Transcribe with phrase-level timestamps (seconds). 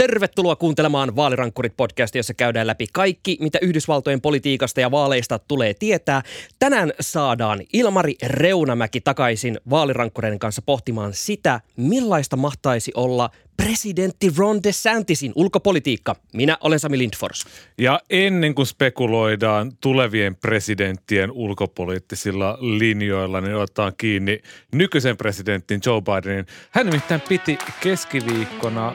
[0.00, 6.22] Tervetuloa kuuntelemaan Vaalirankkurit-podcastia, jossa käydään läpi kaikki, mitä Yhdysvaltojen politiikasta ja vaaleista tulee tietää.
[6.58, 15.32] Tänään saadaan Ilmari Reunamäki takaisin vaalirankkureiden kanssa pohtimaan sitä, millaista mahtaisi olla presidentti Ron DeSantisin
[15.34, 16.16] ulkopolitiikka.
[16.32, 17.46] Minä olen Sami Lindfors.
[17.78, 24.40] Ja ennen kuin spekuloidaan tulevien presidenttien ulkopoliittisilla linjoilla, niin otetaan kiinni
[24.72, 26.46] nykyisen presidentin Joe Bidenin.
[26.70, 28.94] Hän nimittäin piti keskiviikkona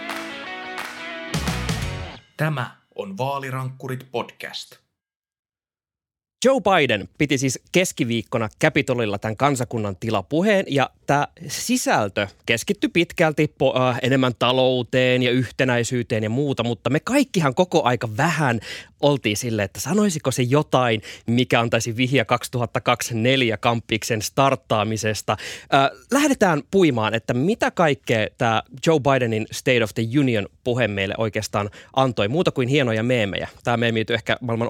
[2.41, 4.71] Tämä on Vaalirankkurit podcast.
[6.45, 13.73] Joe Biden piti siis keskiviikkona Capitolilla tämän kansakunnan tilapuheen ja tämä sisältö keskittyi pitkälti po,
[13.79, 18.59] äh, enemmän talouteen ja yhtenäisyyteen ja muuta, mutta me kaikkihan koko aika vähän
[19.01, 25.37] oltiin sille, että sanoisiko se jotain, mikä antaisi vihja 2024 kamppiksen starttaamisesta.
[25.73, 31.15] Äh, lähdetään puimaan, että mitä kaikkea tämä Joe Bidenin State of the Union puhe meille
[31.17, 33.47] oikeastaan antoi, muuta kuin hienoja meemejä.
[33.63, 34.67] Tämä meemi ehkä maailman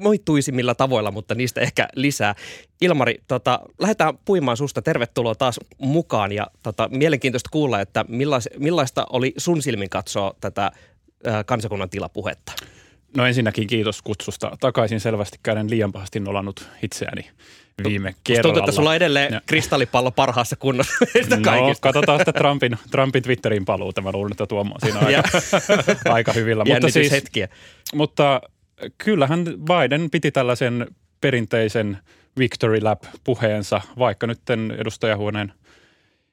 [0.00, 2.34] omituisimmilla tavoilla, mutta niistä ehkä lisää.
[2.80, 4.82] Ilmari, tota, lähdetään puimaan susta.
[4.82, 10.66] Tervetuloa taas mukaan ja tota, mielenkiintoista kuulla, että millais, millaista oli sun silmin katsoa tätä
[11.26, 12.52] äh, kansakunnan tilapuhetta.
[13.16, 14.56] No ensinnäkin kiitos kutsusta.
[14.60, 17.30] Takaisin selvästi käden liian pahasti nolannut itseäni
[17.84, 18.42] viime kerralla.
[18.42, 20.92] tuntuu, että sulla on edelleen Ja- kristallipallo parhaassa kunnossa
[21.30, 21.82] No, kaikista.
[21.82, 24.02] katsotaan sitten Trumpin, Trumpin Twitterin paluuta.
[24.02, 25.22] Mä luulen, että Tuomo on siinä aika,
[26.12, 26.64] aika hyvillä.
[26.64, 27.48] Mutta, siis, Jännityshetkiä.
[27.94, 28.40] mutta
[28.98, 30.86] kyllähän Biden piti tällaisen
[31.20, 31.98] perinteisen
[32.38, 34.40] victory lap puheensa, vaikka nyt
[34.78, 35.52] edustajahuoneen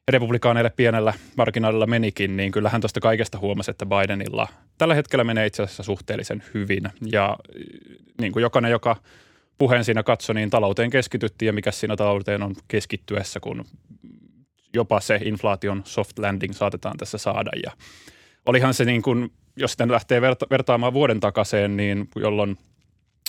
[0.07, 4.47] republikaaneille pienellä marginaalilla menikin, niin kyllähän tuosta kaikesta huomasi, että Bidenilla
[4.77, 6.83] tällä hetkellä menee itse asiassa suhteellisen hyvin.
[7.11, 7.37] Ja
[8.21, 8.95] niin kuin jokainen, joka
[9.57, 13.65] puheen siinä katsoi, niin talouteen keskityttiin ja mikä siinä talouteen on keskittyessä, kun
[14.73, 17.51] jopa se inflaation soft landing saatetaan tässä saada.
[17.63, 17.71] Ja
[18.45, 22.57] olihan se niin kuin, jos nyt lähtee verta- vertaamaan vuoden takaisin, niin jolloin,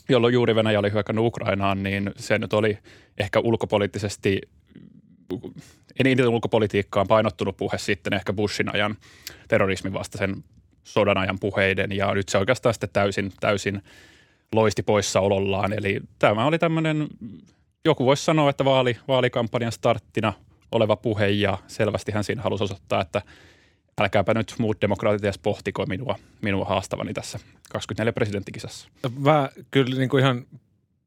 [0.09, 2.79] jolloin juuri Venäjä oli hyökännyt Ukrainaan, niin se nyt oli
[3.19, 4.41] ehkä ulkopoliittisesti
[6.01, 8.97] eniten ulkopolitiikkaan painottunut puhe sitten ehkä Bushin ajan
[9.49, 10.45] terrorismin vastaisen
[10.85, 13.83] sodan ajan puheiden ja nyt se oikeastaan sitten täysin, täysin
[14.53, 15.73] loisti poissaolollaan.
[15.73, 17.09] Eli tämä oli tämmöinen,
[17.85, 20.33] joku voisi sanoa, että vaali, vaalikampanjan starttina
[20.73, 23.23] oleva puhe ja selvästi hän siinä halusi osoittaa, että
[24.01, 27.39] älkääpä nyt muut demokraatit edes pohtiko minua, minua haastavani tässä
[27.71, 28.89] 24 presidenttikisassa.
[29.19, 30.45] Mä kyllä niin kuin ihan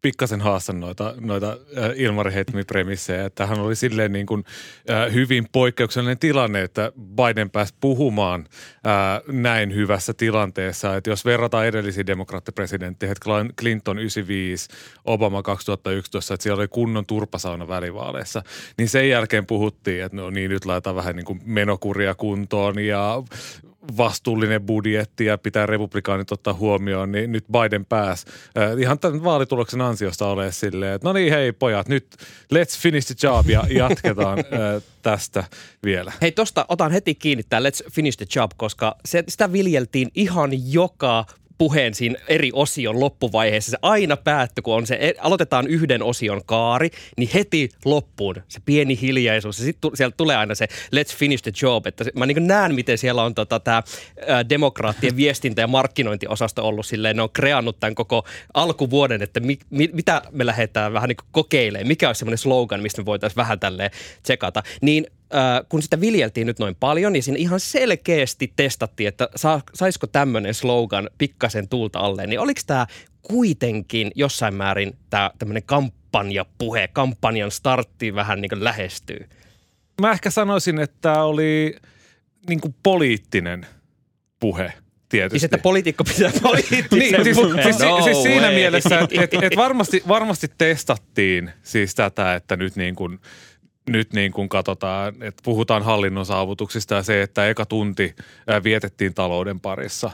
[0.05, 4.43] pikkasen haastan noita, noita äh, Ilmari heittämiä premissejä, että hän oli silleen niin kuin,
[4.89, 8.45] äh, hyvin poikkeuksellinen tilanne, että Biden pääsi puhumaan
[8.87, 14.69] äh, näin hyvässä tilanteessa, että jos verrataan edellisiin demokraattipresidentteihin, että Clinton 95,
[15.05, 18.43] Obama 2011, että siellä oli kunnon turpasauna välivaaleissa,
[18.77, 23.23] niin sen jälkeen puhuttiin, että no niin, nyt laitetaan vähän niin kuin menokuria kuntoon ja
[23.97, 28.25] vastuullinen budjetti ja pitää republikaanit ottaa huomioon, niin nyt Biden pääsi
[28.57, 32.15] äh, ihan tämän vaalituloksen ansiosta ole silleen, että no niin hei pojat, nyt
[32.53, 35.43] let's finish the job ja jatketaan äh, tästä
[35.83, 36.11] vielä.
[36.21, 40.51] Hei, tosta otan heti kiinni tämä Let's Finish the Job, koska se, sitä viljeltiin ihan
[40.73, 41.25] joka
[41.57, 43.71] puheen siinä eri osion loppuvaiheessa.
[43.71, 48.59] Se aina päättyi, kun on se, e, aloitetaan yhden osion kaari, niin heti loppuun se
[48.65, 49.59] pieni hiljaisuus.
[49.59, 51.87] Ja sitten sieltä tulee aina se let's finish the job.
[51.87, 53.83] Että mä niin näen, miten siellä on tota, tämä
[54.49, 59.89] demokraattien viestintä- ja markkinointiosasto ollut silleen, ne on kreannut tämän koko alkuvuoden, että mi, mi,
[59.93, 63.91] mitä me lähdetään vähän niin kokeilemaan, mikä olisi semmoinen slogan, mistä me voitaisiin vähän tälleen
[64.23, 64.63] tsekata.
[64.81, 65.07] Niin
[65.69, 70.53] kun sitä viljeltiin nyt noin paljon, niin siinä ihan selkeästi testattiin, että saa, saisiko tämmöinen
[70.53, 72.87] slogan pikkasen tuulta alle, niin oliko tämä
[73.21, 79.29] kuitenkin jossain määrin tämä tämmöinen kampanjapuhe, kampanjan startti vähän niin kuin lähestyy?
[80.01, 81.75] Mä ehkä sanoisin, että tämä oli
[82.49, 83.65] niin kuin poliittinen
[84.39, 84.73] puhe
[85.09, 85.39] tietysti.
[85.39, 87.63] Siis että poliitikko pitää poliittisen Niin, siis, puheen.
[87.63, 88.55] siis, No siis siinä way.
[88.55, 93.19] mielessä, että et, et varmasti, varmasti testattiin siis tätä, että nyt niin kuin,
[93.89, 98.15] nyt niin kuin katsotaan, että puhutaan hallinnon saavutuksista ja se, että eka tunti
[98.63, 100.11] vietettiin talouden parissa,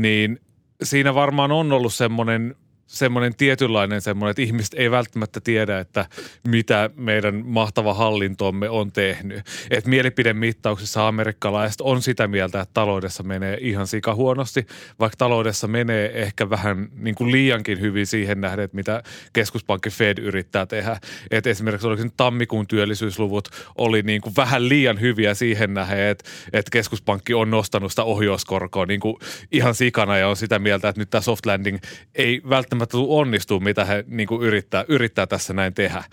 [0.00, 0.40] niin
[0.82, 2.54] siinä varmaan on ollut semmoinen
[2.86, 6.06] semmoinen tietynlainen semmoinen, että ihmiset ei välttämättä tiedä, että
[6.48, 9.42] mitä meidän mahtava hallintomme on tehnyt.
[9.70, 14.66] Että mielipidemittauksissa amerikkalaiset on sitä mieltä, että taloudessa menee ihan sika huonosti,
[15.00, 19.02] vaikka taloudessa menee ehkä vähän niin kuin liiankin hyvin siihen nähden, että mitä
[19.32, 20.96] keskuspankki Fed yrittää tehdä.
[21.30, 23.48] Että esimerkiksi oliko tammikuun työllisyysluvut
[23.78, 28.86] oli niin kuin vähän liian hyviä siihen nähden, että, että keskuspankki on nostanut sitä ohjauskorkoa
[28.86, 29.16] niin kuin
[29.52, 31.78] ihan sikana ja on sitä mieltä, että nyt tämä soft landing
[32.14, 36.04] ei välttämättä tule onnistua, mitä he niin kuin yrittää, yrittää tässä näin tehdä.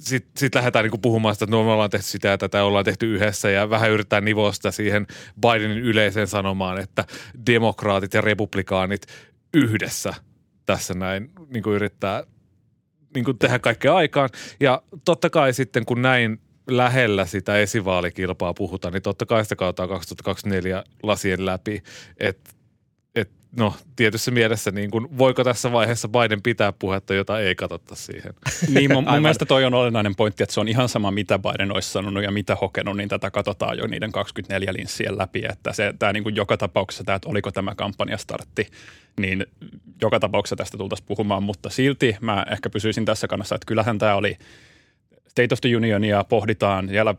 [0.00, 2.64] Sitten sit lähdetään niin kuin puhumaan sitä, että no me ollaan tehty sitä ja tätä
[2.64, 5.06] ollaan tehty yhdessä ja vähän yritetään nivoa sitä siihen
[5.40, 7.04] Bidenin yleiseen sanomaan, että
[7.46, 9.06] demokraatit ja republikaanit
[9.54, 10.14] yhdessä
[10.66, 12.24] tässä näin niin kuin yrittää
[13.14, 14.28] niin kuin tehdä kaikkea aikaan.
[14.60, 16.40] Ja totta kai sitten kun näin
[16.70, 21.82] lähellä sitä esivaalikilpaa puhutaan, niin totta kai sitä kautta 2024 lasien läpi,
[22.16, 22.59] että et,
[23.56, 28.34] no tietyssä mielessä niin kun, voiko tässä vaiheessa Biden pitää puhetta, jota ei katsota siihen.
[28.74, 31.72] Niin mun, mun mielestä toi on olennainen pointti, että se on ihan sama mitä Biden
[31.72, 35.94] olisi sanonut ja mitä hokenut, niin tätä katsotaan jo niiden 24 linssien läpi, että se
[35.98, 38.66] tämä niin kuin joka tapauksessa tämä, että oliko tämä kampanjastartti,
[39.20, 39.46] niin
[40.02, 44.14] joka tapauksessa tästä tultaisiin puhumaan, mutta silti mä ehkä pysyisin tässä kannassa, että kyllähän tämä
[44.14, 44.36] oli–
[45.30, 47.14] State of the Unionia pohditaan, siellä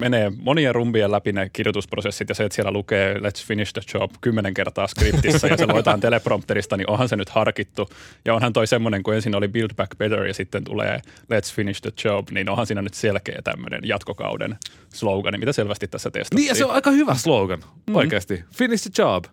[0.00, 4.10] menee monien rumbien läpi ne kirjoitusprosessit ja se, että siellä lukee let's finish the job
[4.20, 7.90] kymmenen kertaa skriptissä ja se luetaan teleprompterista, niin onhan se nyt harkittu.
[8.24, 11.80] Ja onhan toi semmoinen, kun ensin oli build back better ja sitten tulee let's finish
[11.82, 14.56] the job, niin onhan siinä nyt selkeä tämmöinen jatkokauden
[14.94, 16.36] slogani, mitä selvästi tässä testattiin.
[16.36, 17.96] Niin ja se on aika hyvä slogan, mm-hmm.
[17.96, 18.44] oikeasti.
[18.56, 19.24] Finish the job.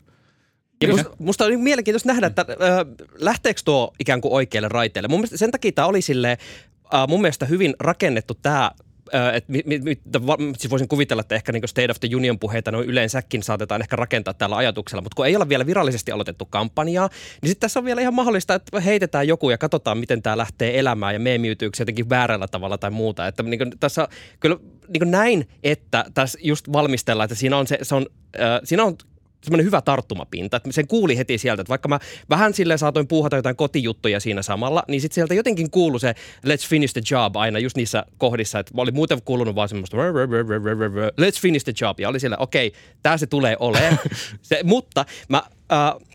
[0.81, 2.57] Ja musta, musta on mielenkiintoista nähdä, että äh,
[3.19, 5.07] lähteekö tuo ikään kuin oikealle raiteelle.
[5.07, 6.37] Mun mielestä sen takia tämä oli sille
[6.93, 8.71] äh, mun mielestä hyvin rakennettu tämä
[9.33, 9.97] että mi, mi,
[10.57, 13.95] siis voisin kuvitella, että ehkä niin State of the Union puheita noin yleensäkin saatetaan ehkä
[13.95, 17.09] rakentaa tällä ajatuksella, mutta kun ei ole vielä virallisesti aloitettu kampanjaa,
[17.41, 20.79] niin sitten tässä on vielä ihan mahdollista, että heitetään joku ja katsotaan, miten tämä lähtee
[20.79, 23.27] elämään ja meemiytyykö se jotenkin väärällä tavalla tai muuta.
[23.27, 24.07] Että niin kuin, tässä
[24.39, 24.57] kyllä
[24.87, 28.05] niin kuin näin, että tässä just valmistellaan, että siinä on, se, se on,
[28.39, 28.97] äh, siinä on
[29.47, 31.99] semmoinen hyvä tarttumapinta, että sen kuuli heti sieltä, että vaikka mä
[32.29, 36.15] vähän silleen saatoin puuhata jotain kotijuttuja siinä samalla, niin sitten sieltä jotenkin kuului se
[36.47, 39.97] let's finish the job aina just niissä kohdissa, että oli muuten kuulunut vaan semmoista
[41.21, 43.99] let's finish the job, ja oli siellä, okei, okay, tämä se tulee olemaan,
[44.41, 46.07] se, mutta mä äh,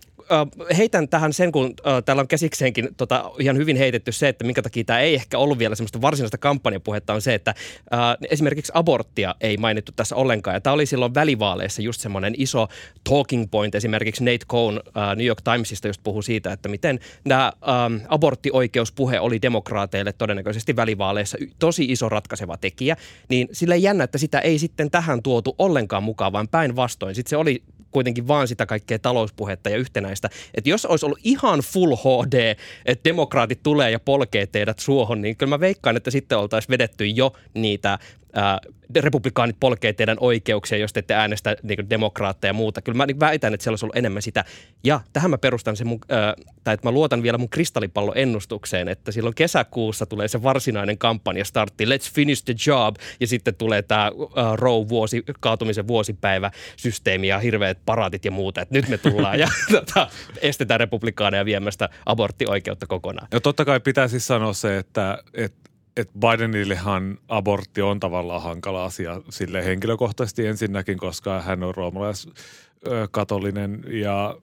[0.77, 4.63] heitän tähän sen, kun äh, täällä on käsikseenkin tota, ihan hyvin heitetty se, että minkä
[4.63, 7.55] takia tämä ei ehkä ollut vielä semmoista varsinaista kampanjapuhetta, on se, että
[7.95, 10.57] äh, esimerkiksi aborttia ei mainittu tässä ollenkaan.
[10.57, 12.69] Ja tämä oli silloin välivaaleissa just semmoinen iso
[13.09, 13.75] talking point.
[13.75, 19.21] Esimerkiksi Nate Cohn äh, New York Timesista just puhui siitä, että miten tämä ähm, aborttioikeuspuhe
[19.21, 22.97] oli demokraateille todennäköisesti välivaaleissa tosi iso ratkaiseva tekijä.
[23.29, 27.15] Niin sille jännä, että sitä ei sitten tähän tuotu ollenkaan mukaan, vaan päinvastoin.
[27.15, 30.31] Sitten se oli kuitenkin vaan sitä kaikkea talouspuhetta ja yhtenäistä.
[30.55, 32.57] Että jos olisi ollut ihan full HD,
[32.87, 37.07] että demokraatit tulee ja polkee teidät suohon, niin kyllä mä veikkaan, että sitten oltaisiin vedetty
[37.07, 37.99] jo niitä
[38.35, 38.59] ää,
[39.01, 42.83] republikaanit polkee teidän oikeuksia, jos te ette äänestä niin demokraatteja ja muuta.
[42.83, 44.45] Kyllä mä niin väitän, että siellä olisi ollut enemmän sitä.
[44.85, 46.35] Ja tähän mä perustan sen mun, ää,
[46.65, 51.45] tai että mä luotan vielä mun kristallipallon ennustukseen, että silloin kesäkuussa tulee se varsinainen kampanja
[51.45, 54.11] startti, let's finish the job, ja sitten tulee tämä
[54.55, 59.49] Roe vuosi, kaatumisen vuosipäivä systeemi ja hirveät paraatit ja muuta, että nyt me tullaan ja
[59.73, 60.09] tota,
[60.41, 63.29] estetään republikaaneja viemästä aborttioikeutta kokonaan.
[63.33, 68.85] Ja totta kai pitää siis sanoa se, että, että että Bidenillehan abortti on tavallaan hankala
[68.85, 74.37] asia sille henkilökohtaisesti ensinnäkin, koska hän on roomalaiskatolinen ja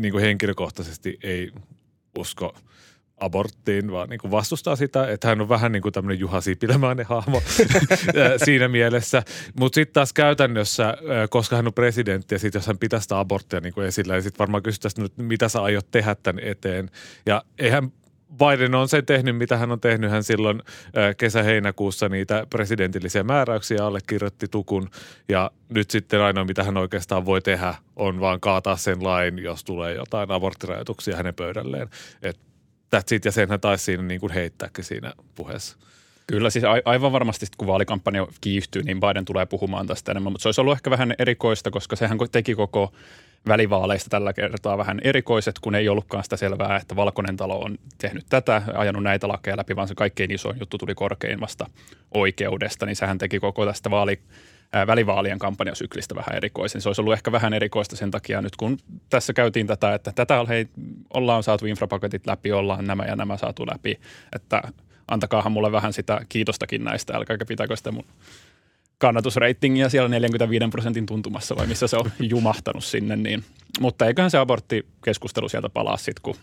[0.00, 1.52] niin kuin henkilökohtaisesti ei
[2.18, 2.54] usko
[3.20, 7.06] aborttiin, vaan niin kuin vastustaa sitä, että hän on vähän niin kuin tämmöinen Juha Sipilämäinen
[7.06, 7.42] hahmo
[8.44, 9.22] siinä mielessä.
[9.60, 10.96] Mutta sitten taas käytännössä,
[11.30, 14.22] koska hän on presidentti ja sitten jos hän pitää sitä aborttia niin kuin esillä, niin
[14.22, 16.90] sitten varmaan kysyttäisiin, että mitä sä aiot tehdä tämän eteen.
[17.26, 17.92] Ja eihän
[18.38, 20.10] Biden on sen tehnyt, mitä hän on tehnyt.
[20.10, 20.62] Hän silloin
[21.16, 24.90] kesä-heinäkuussa niitä presidentillisiä määräyksiä allekirjoitti tukun.
[25.28, 29.64] Ja nyt sitten ainoa, mitä hän oikeastaan voi tehdä, on vaan kaataa sen lain, jos
[29.64, 31.88] tulee jotain aborttirajoituksia hänen pöydälleen.
[32.22, 32.38] Et
[32.96, 35.76] that's it, ja sen hän taisi siinä niin kuin heittääkin siinä puheessa.
[36.26, 40.48] Kyllä, siis aivan varmasti kun vaalikampanja kiihtyy, niin Biden tulee puhumaan tästä enemmän, mutta se
[40.48, 42.92] olisi ollut ehkä vähän erikoista, koska sehän teki koko
[43.48, 48.26] välivaaleista tällä kertaa vähän erikoiset, kun ei ollutkaan sitä selvää, että Valkoinen talo on tehnyt
[48.28, 51.66] tätä, ajanut näitä lakeja läpi, vaan se kaikkein isoin juttu tuli korkeimmasta
[52.14, 54.20] oikeudesta, niin sehän teki koko tästä vaali,
[54.86, 56.80] välivaalien kampanjasyklistä vähän erikoisen.
[56.80, 58.78] Se olisi ollut ehkä vähän erikoista sen takia nyt, kun
[59.10, 60.68] tässä käytiin tätä, että tätä hei,
[61.14, 64.00] ollaan saatu infrapaketit läpi, ollaan nämä ja nämä saatu läpi,
[64.32, 64.62] että
[65.08, 68.04] antakaahan mulle vähän sitä kiitostakin näistä, älkääkä pitääkö sitä mun
[69.04, 73.16] kannatusreitingiä siellä 45 prosentin tuntumassa vai missä se on jumahtanut sinne.
[73.16, 73.44] Niin.
[73.80, 76.34] Mutta eiköhän se aborttikeskustelu sieltä palaa sitten, kun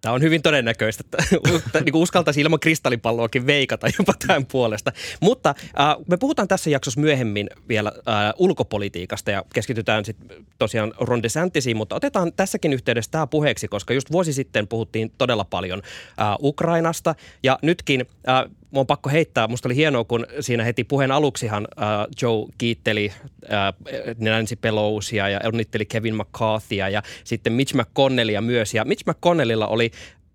[0.00, 4.92] Tämä on hyvin todennäköistä, että niin uskaltaisi ilman kristallipalloakin veikata jopa tämän puolesta.
[5.20, 11.22] Mutta äh, me puhutaan tässä jaksossa myöhemmin vielä äh, ulkopolitiikasta ja keskitytään sitten tosiaan Ron
[11.22, 15.82] DeSantisiin, mutta otetaan tässäkin yhteydessä tämä puheeksi, koska just vuosi sitten puhuttiin todella paljon
[16.20, 20.84] äh, Ukrainasta ja nytkin äh, Mua on pakko heittää, musta oli hienoa, kun siinä heti
[20.84, 21.86] puheen aluksihan äh,
[22.22, 23.12] Joe kiitteli
[23.52, 28.74] äh, Nancy Pelosia ja onnitteli Kevin McCarthyä ja sitten Mitch McConnellia myös.
[28.74, 29.90] Ja Mitch McConnellilla oli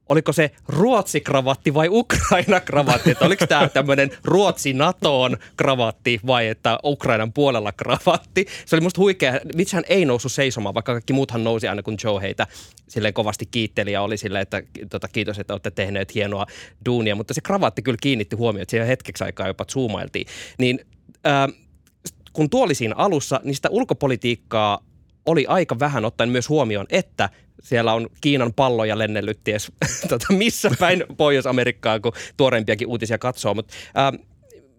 [0.09, 7.71] oliko se Ruotsi-kravatti vai Ukraina-kravatti, että oliko tämä tämmöinen Ruotsi-NATOon kravatti vai että Ukrainan puolella
[7.71, 8.45] kravatti.
[8.65, 9.39] Se oli musta huikea.
[9.55, 12.47] Mitsähän ei noussut seisomaan, vaikka kaikki muuthan nousi aina kun Joe heitä
[12.87, 16.45] silleen kovasti kiitteli ja oli silleen, että tota, kiitos, että olette tehneet hienoa
[16.85, 20.27] duunia, mutta se kravatti kyllä kiinnitti huomioon, että siellä hetkeksi aikaa jopa zoomailtiin.
[20.59, 20.79] Niin
[21.27, 21.47] äh,
[22.33, 24.79] kun tuo oli siinä alussa, niin sitä ulkopolitiikkaa
[25.25, 27.29] oli aika vähän ottaen myös huomioon, että
[27.61, 29.71] siellä on Kiinan palloja lennellyt ties
[30.09, 33.53] tota, missä päin Pohjois-Amerikkaa, kun tuoreimpiakin uutisia katsoo.
[33.53, 33.73] Mutta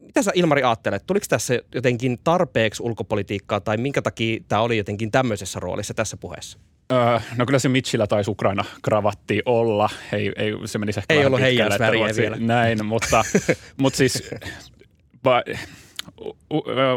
[0.01, 1.03] mitä sä Ilmari ajattelet?
[1.07, 6.59] Tuliko tässä jotenkin tarpeeksi ulkopolitiikkaa tai minkä takia tämä oli jotenkin tämmöisessä roolissa tässä puheessa?
[6.93, 9.89] Öö, no kyllä se Mitchillä taisi Ukraina-kravatti olla.
[10.13, 12.37] Ei, ei, se menisi ehkä ei ollut heijasväriä vielä.
[12.37, 13.25] Näin, mutta,
[13.81, 14.31] mutta siis
[15.25, 15.43] va,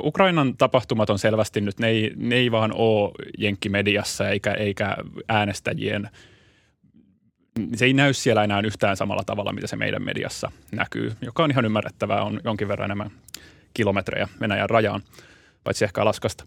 [0.04, 4.98] Ukrainan tapahtumat on selvästi nyt, ne ei, ne ei vaan ole jenkkimediassa eikä, eikä
[5.30, 6.10] äänestäjien
[7.76, 11.52] se ei näy siellä enää yhtään samalla tavalla, mitä se meidän mediassa näkyy, joka on
[11.52, 13.12] ihan ymmärrettävää, on jonkin verran enemmän
[13.74, 15.02] kilometrejä Venäjän rajaan
[15.64, 16.44] paitsi ehkä Alaskasta,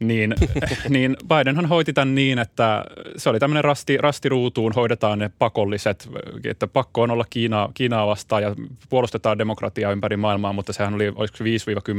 [0.00, 0.34] niin,
[0.88, 2.84] niin Bidenhan hoiti tämän niin, että
[3.16, 6.08] se oli tämmöinen rasti, rastiruutuun, hoidetaan ne pakolliset,
[6.44, 8.54] että pakko on olla Kiinaa, Kiinaa vastaan ja
[8.88, 11.44] puolustetaan demokratiaa ympäri maailmaa, mutta sehän oli, olisiko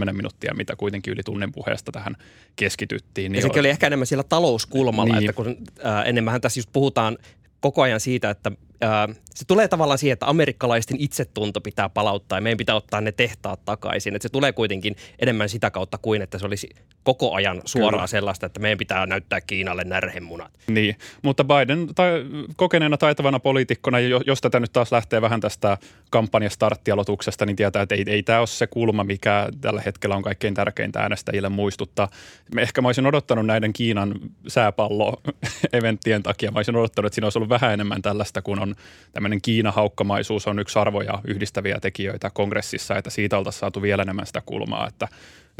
[0.09, 2.15] 5-10 minuuttia, mitä kuitenkin yli tunnen puheesta tähän
[2.55, 3.31] keskityttiin.
[3.31, 5.29] Niin ja sekin oli ehkä enemmän siellä talouskulmalla, niin.
[5.29, 7.17] että kun äh, enemmän tässä just puhutaan
[7.59, 12.41] koko ajan siitä, että ää, se tulee tavallaan siihen, että amerikkalaisten itsetunto pitää palauttaa ja
[12.41, 14.15] meidän pitää ottaa ne tehtaat takaisin.
[14.15, 16.69] Että se tulee kuitenkin enemmän sitä kautta kuin, että se olisi
[17.03, 18.07] koko ajan suoraan Kyllä.
[18.07, 20.51] sellaista, että meidän pitää näyttää Kiinalle närhemunat.
[20.67, 22.25] Niin, mutta Biden tai
[22.55, 25.77] kokeneena taitavana poliitikkona, jos tätä nyt taas lähtee vähän tästä
[26.09, 30.53] kampanjastarttialoituksesta, niin tietää, että ei, ei tämä ole se kulma, mikä tällä hetkellä on kaikkein
[30.53, 32.09] tärkeintä äänestäjille muistuttaa.
[32.57, 34.15] Ehkä mä olisin odottanut näiden Kiinan
[34.47, 38.75] sääpallo-eventtien takia, mä olisin odottanut, että siinä olisi ollut vähän enemmän tällaista, kun on
[39.13, 44.41] tämmöinen Kiina-haukkamaisuus on yksi arvoja yhdistäviä tekijöitä kongressissa, että siitä oltaisiin saatu vielä enemmän sitä
[44.45, 45.07] kulmaa, että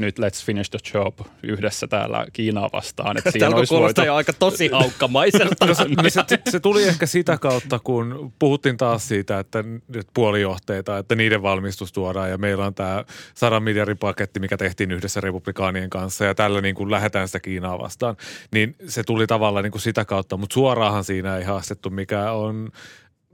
[0.02, 3.18] nyt let's finish the job yhdessä täällä Kiinaa vastaan.
[3.18, 4.02] Että siinä olisi voitu...
[4.02, 5.66] jo aika tosi haukkamaiselta.
[5.66, 10.08] no, se, no se, se, tuli ehkä sitä kautta, kun puhuttiin taas siitä, että nyt
[10.14, 15.22] puolijohteita, että niiden valmistus tuodaan ja meillä on tämä 100 miljardin paketti, mikä tehtiin yhdessä
[15.22, 18.18] republikaanien kanssa ja tällä niin kuin lähdetään sitä Kiinaa vastaan.
[18.54, 22.72] Niin se tuli tavallaan niin kuin sitä kautta, mutta suoraanhan siinä ei haastettu, mikä on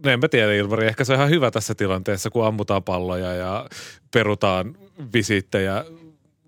[0.03, 3.69] No enpä tiedä Ilmari, ehkä se on ihan hyvä tässä tilanteessa, kun ammutaan palloja ja
[4.11, 4.77] perutaan
[5.13, 5.85] visittejä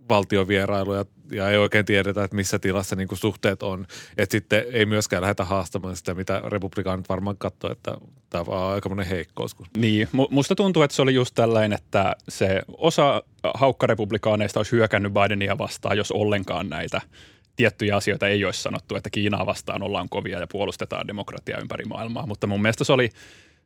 [0.10, 3.86] valtiovierailuja ja ei oikein tiedetä, että missä tilassa niin suhteet on.
[4.18, 7.98] Että sitten ei myöskään lähdetä haastamaan sitä, mitä republikaanit varmaan katsoo, että
[8.30, 9.56] tämä on aika monen heikkous.
[9.78, 15.58] Niin, musta tuntuu, että se oli just tällainen, että se osa haukkarepublikaaneista olisi hyökännyt Bidenia
[15.58, 17.02] vastaan, jos ollenkaan näitä
[17.56, 22.28] tiettyjä asioita ei olisi sanottu, että Kiinaa vastaan ollaan kovia ja puolustetaan demokratiaa ympäri maailmaa.
[22.28, 23.10] Mutta mun mielestä se oli,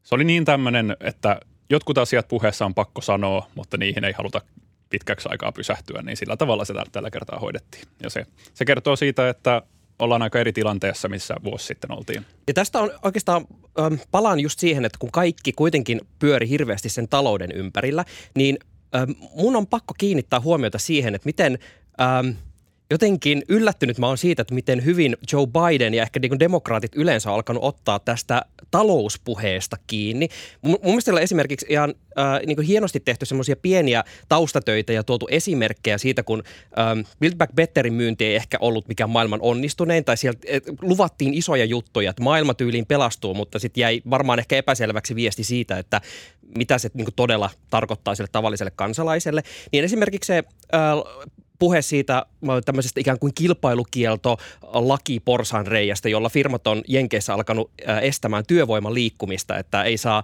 [0.03, 4.41] se oli niin tämmöinen, että jotkut asiat puheessa on pakko sanoa, mutta niihin ei haluta
[4.89, 7.83] pitkäksi aikaa pysähtyä, niin sillä tavalla se tällä kertaa hoidettiin.
[8.03, 9.61] Ja se, se kertoo siitä, että
[9.99, 12.25] ollaan aika eri tilanteessa, missä vuosi sitten oltiin.
[12.47, 13.45] Ja tästä on oikeastaan,
[13.79, 18.05] ähm, palaan just siihen, että kun kaikki kuitenkin pyöri hirveästi sen talouden ympärillä,
[18.35, 18.57] niin
[18.95, 21.59] ähm, mun on pakko kiinnittää huomiota siihen, että miten
[22.01, 22.29] ähm,–
[22.91, 27.29] jotenkin yllättynyt mä oon siitä, että miten hyvin Joe Biden ja ehkä niin demokraatit yleensä
[27.29, 28.41] on alkanut ottaa tästä
[28.71, 30.29] talouspuheesta kiinni.
[30.61, 35.27] Mun, mun mielestä on esimerkiksi ihan äh, niin hienosti tehty semmoisia pieniä taustatöitä ja tuotu
[35.31, 36.43] esimerkkejä siitä, kun
[36.79, 41.33] ähm, Build Back Betterin myynti ei ehkä ollut mikään maailman onnistunein, tai sieltä et, luvattiin
[41.33, 46.01] isoja juttuja, että maailma tyyliin pelastuu, mutta sitten jäi varmaan ehkä epäselväksi viesti siitä, että
[46.57, 49.43] mitä se niin todella tarkoittaa sille tavalliselle kansalaiselle.
[49.71, 50.43] Niin esimerkiksi se
[50.73, 51.29] äh,
[51.59, 52.25] puhe siitä
[52.65, 55.21] tämmöisestä ikään kuin kilpailukielto laki
[55.67, 60.23] reiästä, jolla firmat on Jenkeissä alkanut estämään työvoiman liikkumista, että ei saa,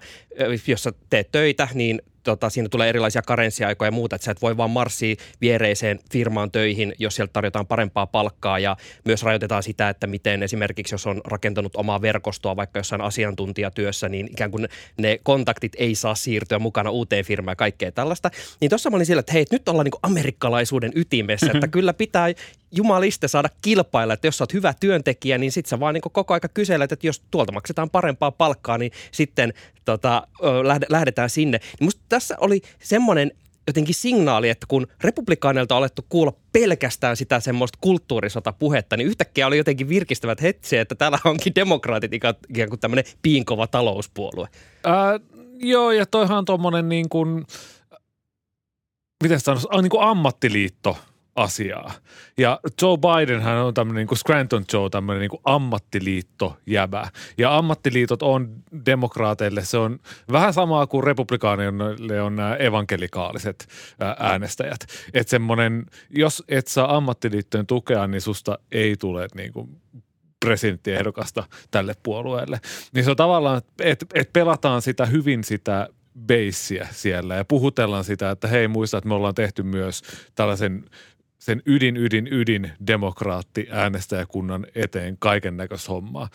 [0.68, 4.42] jos sä teet töitä, niin tota, siinä tulee erilaisia karenssiaikoja ja muuta, että sä et
[4.42, 9.90] voi vaan marssia viereiseen firmaan töihin, jos sieltä tarjotaan parempaa palkkaa ja myös rajoitetaan sitä,
[9.90, 14.68] että miten esimerkiksi jos on rakentanut omaa verkostoa vaikka jossain asiantuntijatyössä, niin ikään kuin
[14.98, 18.32] ne kontaktit ei saa siirtyä mukana uuteen firmaan ja kaikkea tällaista.
[18.62, 22.28] Niin tuossa mä olin sillä, että hei, nyt ollaan niin amerikkalaisuuden ytimessä, että kyllä pitää
[22.72, 26.34] jumaliste saada kilpailla, että jos sä oot hyvä työntekijä, niin sit sä vaan niin koko
[26.34, 29.54] aika kyselet, että jos tuolta maksetaan parempaa palkkaa, niin sitten
[29.86, 30.28] tota,
[30.90, 31.58] lähdetään sinne.
[31.58, 33.32] Niin musta tässä oli semmoinen
[33.68, 39.58] jotenkin signaali, että kun republikaaneilta on alettu kuulla pelkästään sitä semmoista kulttuurisotapuhetta, niin yhtäkkiä oli
[39.58, 42.36] jotenkin virkistävät hetsi, että täällä onkin demokraatit ikään
[42.70, 44.48] kuin tämmöinen piinkova talouspuolue.
[44.84, 45.20] Ää,
[45.60, 47.46] joo, ja toihan on tuommoinen niin kuin,
[49.24, 50.98] miten sanoisi, niin kuin ammattiliitto–
[51.36, 51.92] asiaa.
[52.38, 57.08] Ja Joe Biden hän on tämmöinen niin kuin Scranton Joe, tämmöinen niin kuin ammattiliitto-jäbä.
[57.38, 60.00] Ja ammattiliitot on demokraateille, se on
[60.32, 63.68] vähän samaa kuin republikaanille on nämä evankelikaaliset
[64.20, 64.80] äänestäjät.
[65.14, 69.82] Että semmoinen, jos et saa ammattiliittojen tukea, niin susta ei tule niin kuin
[70.46, 72.60] presidenttiehdokasta tälle puolueelle.
[72.94, 75.88] Niin se on tavallaan, että et pelataan sitä hyvin sitä
[76.20, 80.02] beissiä siellä ja puhutellaan sitä, että hei muista, että me ollaan tehty myös
[80.36, 80.86] tällaisen
[81.46, 86.30] sen ydin, ydin, ydin demokraatti äänestäjäkunnan eteen kaiken näköistä hommaa.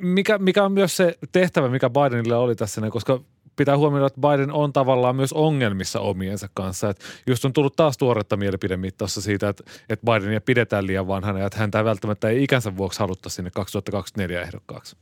[0.00, 3.20] Mikä, mikä on myös se tehtävä, mikä Bidenille oli tässä, koska
[3.56, 6.90] pitää huomioida, että Biden on tavallaan myös ongelmissa omiensa kanssa.
[6.90, 11.46] Että just on tullut taas tuoretta mielipidemittausta siitä, että, että Bidenia pidetään liian vanhana ja
[11.46, 14.96] että häntä välttämättä ei ikänsä vuoksi halutta sinne 2024 ehdokkaaksi.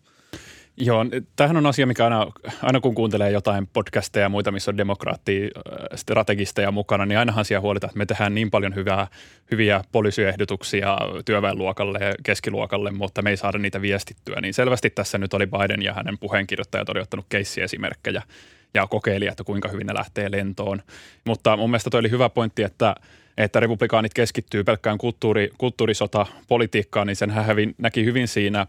[0.78, 1.04] Joo,
[1.36, 2.26] tämähän on asia, mikä aina,
[2.62, 7.86] aina kun kuuntelee jotain podcasteja ja muita, missä on demokraattistrategisteja mukana, niin ainahan siellä huolita,
[7.86, 9.06] että me tehdään niin paljon hyvää,
[9.50, 14.40] hyviä poliisiehdotuksia työväenluokalle ja keskiluokalle, mutta me ei saada niitä viestittyä.
[14.40, 18.22] Niin selvästi tässä nyt oli Biden ja hänen puheenkirjoittajat oli ottanut keissiesimerkkejä
[18.74, 20.82] ja kokeili, että kuinka hyvin ne lähtee lentoon.
[21.24, 22.94] Mutta mun mielestä toi oli hyvä pointti, että
[23.36, 27.46] että republikaanit keskittyy pelkkään kulttuuri, kulttuurisota politiikkaan, niin sen hän
[27.78, 28.66] näki hyvin siinä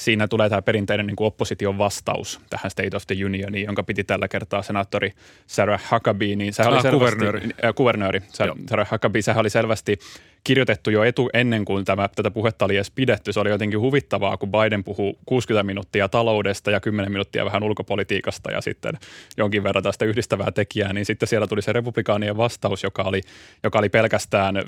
[0.00, 4.04] siinä tulee tämä perinteinen niin kuin opposition vastaus tähän State of the Unioniin, jonka piti
[4.04, 5.12] tällä kertaa senaattori
[5.46, 8.22] Sarah Huckabee, niin sehän oli ah, selvästi, kuvernööri, äh, kuvernööri
[8.68, 9.98] Sarah Huckabee, sehän oli selvästi
[10.44, 13.32] kirjoitettu jo etu ennen kuin tämä, tätä puhetta oli edes pidetty.
[13.32, 18.50] Se oli jotenkin huvittavaa, kun Biden puhuu 60 minuuttia taloudesta ja 10 minuuttia vähän ulkopolitiikasta
[18.50, 18.92] ja sitten
[19.36, 23.20] jonkin verran tästä yhdistävää tekijää, niin sitten siellä tuli se republikaanien vastaus, joka oli,
[23.62, 24.62] joka oli pelkästään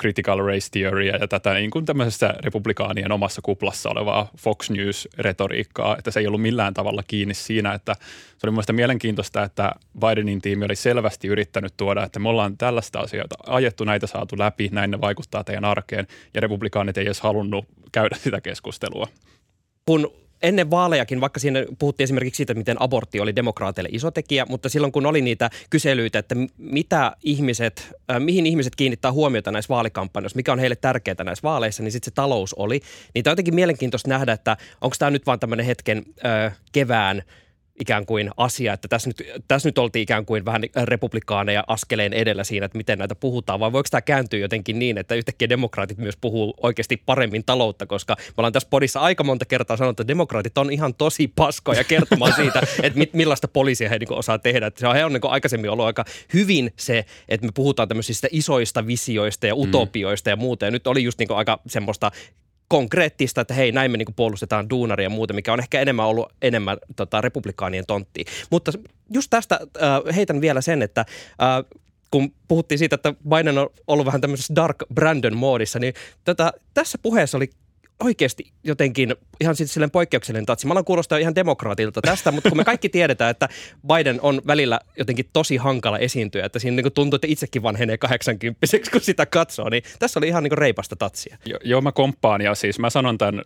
[0.00, 6.10] critical race theory ja tätä niin kuin tämmöisessä republikaanien omassa kuplassa olevaa Fox News-retoriikkaa, että
[6.10, 7.96] se ei ollut millään tavalla kiinni siinä, että
[8.38, 12.98] se oli mielestäni mielenkiintoista, että Bidenin tiimi oli selvästi yrittänyt tuoda, että me ollaan tällaista
[12.98, 17.64] asioita ajettu, näitä saatu läpi, näin ne vaikuttaa teidän arkeen, ja republikaanit ei edes halunnut
[17.92, 19.06] käydä sitä keskustelua.
[19.86, 24.68] Kun ennen vaalejakin, vaikka siinä puhuttiin esimerkiksi siitä, miten abortti oli demokraateille iso tekijä, mutta
[24.68, 30.36] silloin kun oli niitä kyselyitä, että mitä ihmiset, äh, mihin ihmiset kiinnittää huomiota näissä vaalikampanjoissa,
[30.36, 32.80] mikä on heille tärkeää näissä vaaleissa, niin sitten se talous oli.
[33.14, 37.22] Niin tämä on jotenkin mielenkiintoista nähdä, että onko tämä nyt vaan tämmöinen hetken äh, kevään–
[37.80, 42.44] ikään kuin asia, että tässä nyt, tässä nyt oltiin ikään kuin vähän republikaaneja askeleen edellä
[42.44, 46.16] siinä, että miten näitä puhutaan, vai voiko tämä kääntyä jotenkin niin, että yhtäkkiä demokraatit myös
[46.16, 50.58] puhuu oikeasti paremmin taloutta, koska me ollaan tässä podissa aika monta kertaa sanonut, että demokraatit
[50.58, 54.66] on ihan tosi paskoja kertomaan siitä, että mit, millaista poliisia he niin osaa tehdä.
[54.66, 58.28] Että se on, he on niin aikaisemmin ollut aika hyvin se, että me puhutaan tämmöisistä
[58.30, 59.60] isoista visioista ja mm.
[59.60, 60.32] utopioista mm.
[60.32, 62.10] ja muuta, ja nyt oli just niin aika semmoista
[62.68, 66.32] konkreettista, että hei, näin me niin puolustetaan duunaria ja muuta, mikä on ehkä enemmän ollut
[66.42, 68.24] enemmän tota, republikaanien tontti.
[68.50, 68.72] Mutta
[69.14, 74.06] just tästä äh, heitän vielä sen, että äh, kun puhuttiin siitä, että Biden on ollut
[74.06, 77.50] vähän tämmöisessä Dark Brandon-moodissa, niin tätä, tässä puheessa oli
[78.04, 80.66] oikeasti jotenkin ihan sitten silleen poikkeuksellinen tatsi.
[80.66, 83.48] Mä alan kuulostaa ihan demokraatilta tästä, mutta kun me kaikki tiedetään, että
[83.94, 88.66] Biden on välillä jotenkin tosi hankala esiintyä, että siinä niin tuntuu, että itsekin vanhenee 80
[88.92, 91.38] kun sitä katsoo, niin tässä oli ihan niin reipasta tatsia.
[91.46, 93.42] Jo, joo, mä komppaan ja siis mä sanon tämän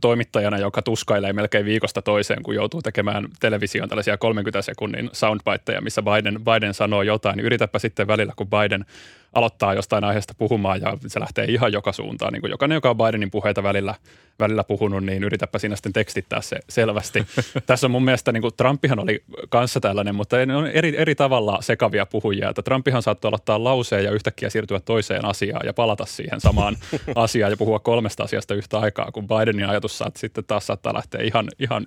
[0.00, 6.02] toimittajana, joka tuskailee melkein viikosta toiseen, kun joutuu tekemään televisioon tällaisia 30 sekunnin soundbiteja, missä
[6.02, 8.84] Biden, Biden sanoo jotain, niin yritäpä sitten välillä, kun Biden
[9.34, 12.32] aloittaa jostain aiheesta puhumaan ja se lähtee ihan joka suuntaan.
[12.32, 13.94] Niin kuin jokainen, joka on Bidenin puheita välillä,
[14.38, 17.26] välillä puhunut, niin yritäpä siinä sitten tekstittää se selvästi.
[17.66, 21.14] Tässä on mun mielestä, niin kuin Trumpihan oli kanssa tällainen, mutta ne on eri, eri
[21.14, 22.48] tavalla sekavia puhujia.
[22.48, 26.76] Että Trumpihan saattoi aloittaa lauseen ja yhtäkkiä siirtyä toiseen asiaan ja palata siihen samaan
[27.14, 31.20] asiaan ja puhua kolmesta asiasta yhtä aikaa, kun Bidenin ajatus saat, sitten taas saattaa lähteä
[31.22, 31.86] ihan, ihan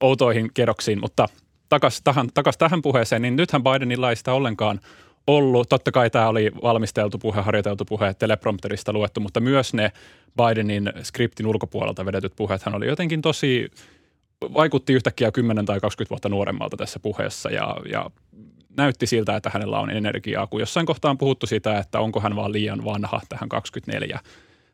[0.00, 1.28] outoihin kerroksiin, mutta
[1.68, 4.80] takaisin tähän, takas tähän puheeseen, niin nythän Bidenilla ei sitä ollenkaan
[5.26, 5.68] ollut.
[5.68, 9.92] Totta kai tämä oli valmisteltu puhe, harjoiteltu puhe, teleprompterista luettu, mutta myös ne
[10.36, 13.70] Bidenin skriptin ulkopuolelta vedetyt puheet, hän oli jotenkin tosi,
[14.54, 18.10] vaikutti yhtäkkiä 10 tai 20 vuotta nuoremmalta tässä puheessa ja, ja
[18.76, 22.36] näytti siltä, että hänellä on energiaa, kun jossain kohtaa on puhuttu sitä, että onko hän
[22.36, 24.20] vaan liian vanha tähän 24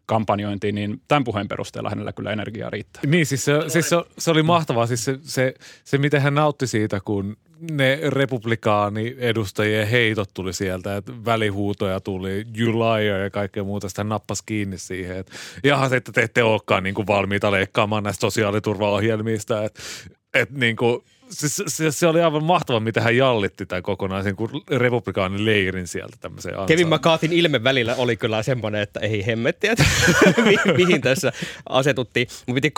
[0.07, 3.03] kampanjointiin, niin tämän puheen perusteella hänellä kyllä energiaa riittää.
[3.07, 4.87] Niin, siis se, siis se, se oli mahtavaa.
[4.87, 10.97] Siis se, se, se, miten hän nautti siitä, kun ne republikaani edustajien heitot tuli sieltä,
[10.97, 15.33] että välihuutoja tuli, you liar ja kaikkea muuta, sitä nappasi kiinni siihen, että
[15.65, 19.81] jaha, että te ette olekaan niin kuin valmiita leikkaamaan näistä sosiaaliturvaohjelmista, että,
[20.35, 24.37] että niin kuin– se, se, se, oli aivan mahtava, mitä hän jallitti tämän kokonaisen
[24.71, 26.67] republikaanin leirin sieltä tämmöiseen ansaan.
[26.67, 29.85] Kevin McCarthyn ilme välillä oli kyllä semmoinen, että ei hemmettiä, että
[30.77, 31.33] mihin tässä
[31.69, 32.29] asetuttiin.
[32.47, 32.73] Mun piti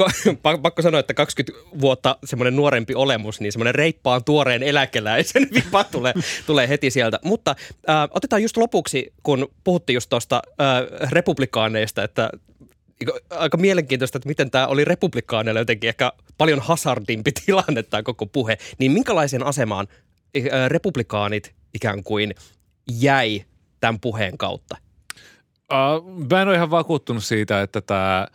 [0.62, 6.14] pakko sanoa, että 20 vuotta semmoinen nuorempi olemus, niin semmoinen reippaan tuoreen eläkeläisen vipa tulee,
[6.46, 7.18] tulee heti sieltä.
[7.24, 7.54] Mutta
[7.88, 12.30] äh, otetaan just lopuksi, kun puhuttiin just tuosta äh, republikaaneista, että
[13.30, 18.58] aika mielenkiintoista, että miten tämä oli republikaaneille jotenkin ehkä paljon hazardimpi tilanne tämä koko puhe.
[18.78, 19.88] Niin minkälaiseen asemaan
[20.34, 22.34] eh, republikaanit ikään kuin
[23.00, 23.44] jäi
[23.80, 24.76] tämän puheen kautta?
[25.72, 28.26] Uh, mä en ole ihan vakuuttunut siitä, että tämä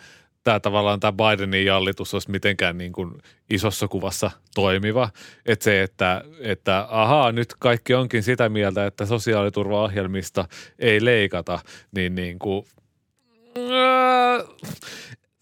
[0.45, 3.12] tämä tavallaan tämä Bidenin jallitus olisi mitenkään niin kuin
[3.49, 5.10] isossa kuvassa toimiva.
[5.45, 10.47] Että se, että, että ahaa, nyt kaikki onkin sitä mieltä, että sosiaaliturvaohjelmista
[10.80, 11.60] ei leikata,
[11.91, 12.65] niin, niin kuin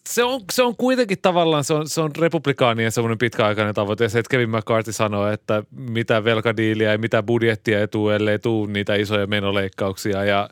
[0.10, 4.10] se on, se on kuitenkin tavallaan, se on, se on republikaanien semmoinen pitkäaikainen tavoite.
[4.10, 8.72] Se, että Kevin McCarthy sanoo, että mitä velkadiiliä ja mitä budjettia ei tule, ellei tule
[8.72, 10.26] niitä isoja menoleikkauksia.
[10.26, 10.50] Ja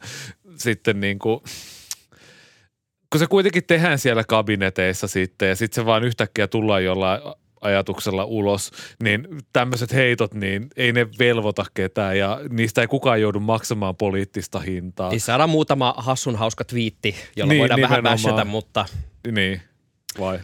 [0.56, 1.40] sitten niin kuin,
[3.10, 7.22] kun se kuitenkin tehdään siellä kabineteissa sitten ja sitten se vaan yhtäkkiä tullaan jollain
[7.62, 8.72] ajatuksella ulos,
[9.04, 14.60] niin tämmöiset heitot, niin ei ne velvoita ketään ja niistä ei kukaan joudu maksamaan poliittista
[14.60, 15.10] hintaa.
[15.10, 18.86] Niin saadaan muutama hassun hauska twiitti, jolla niin, voidaan vähän vässätä, mutta...
[19.32, 19.62] Niin,
[20.20, 20.40] vai?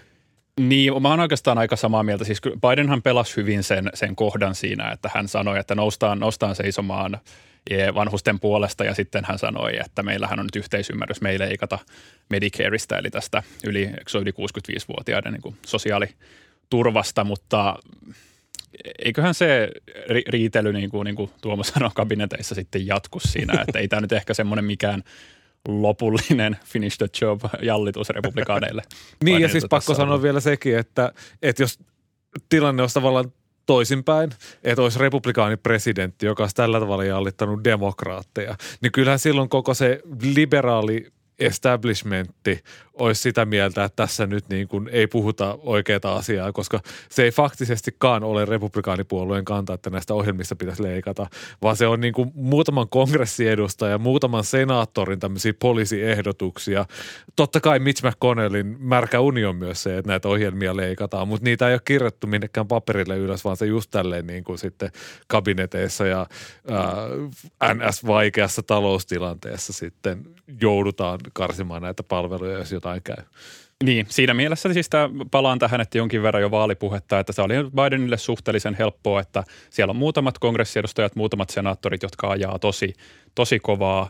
[0.60, 2.24] Niin, mä oon oikeastaan aika samaa mieltä.
[2.24, 7.20] Siis Bidenhan pelasi hyvin sen, sen kohdan siinä, että hän sanoi, että noustaan, noustaan seisomaan
[7.96, 11.80] vanhusten puolesta ja sitten hän sanoi, että meillähän on nyt yhteisymmärrys, me ei leikata
[12.30, 13.90] Medicareista, eli tästä yli,
[14.22, 16.10] yli 65-vuotiaiden niin sosiaali,
[16.70, 17.76] turvasta, mutta
[19.00, 23.80] eiköhän se ri- riitely, niin kuin, niin kuin Tuomo sanoi, kabineteissa sitten jatku siinä, että
[23.80, 25.04] ei tämä nyt ehkä semmoinen mikään
[25.68, 28.82] lopullinen finish the job jallitus republikaaneille.
[29.24, 30.22] niin ja siis pakko sanoa on.
[30.22, 31.80] vielä sekin, että, että jos
[32.50, 33.32] tilanne olisi tavallaan
[33.66, 34.30] toisinpäin,
[34.64, 41.08] että olisi republikaanipresidentti, joka olisi tällä tavalla jallittanut demokraatteja, niin kyllähän silloin koko se liberaali
[41.40, 42.64] establishmentti
[43.00, 46.80] olisi sitä mieltä, että tässä nyt niin kuin ei puhuta oikeaa asiaa, koska
[47.10, 51.28] se ei faktisestikaan ole republikaanipuolueen kanta, että näistä ohjelmista pitäisi leikata,
[51.62, 56.86] vaan se on niin kuin muutaman kongressiedustajan, muutaman senaattorin tämmöisiä poliisiehdotuksia.
[57.36, 61.68] Totta kai Mitch McConnellin märkä uni on myös se, että näitä ohjelmia leikataan, mutta niitä
[61.68, 64.92] ei ole kirjattu minnekään paperille ylös, vaan se just tälleen niin kuin sitten
[65.28, 66.28] kabineteissa ja
[66.72, 70.26] ää, NS-vaikeassa taloustilanteessa sitten
[70.62, 73.24] joudutaan karsimaan näitä palveluja, jos jotain käy.
[73.84, 77.54] Niin, siinä mielessä siis tämä, palaan tähän, että jonkin verran jo vaalipuhetta, että se oli
[77.76, 82.94] Bidenille suhteellisen helppoa, että siellä on muutamat kongressiedustajat, muutamat senaattorit, jotka ajaa tosi,
[83.36, 84.10] tosi kovaa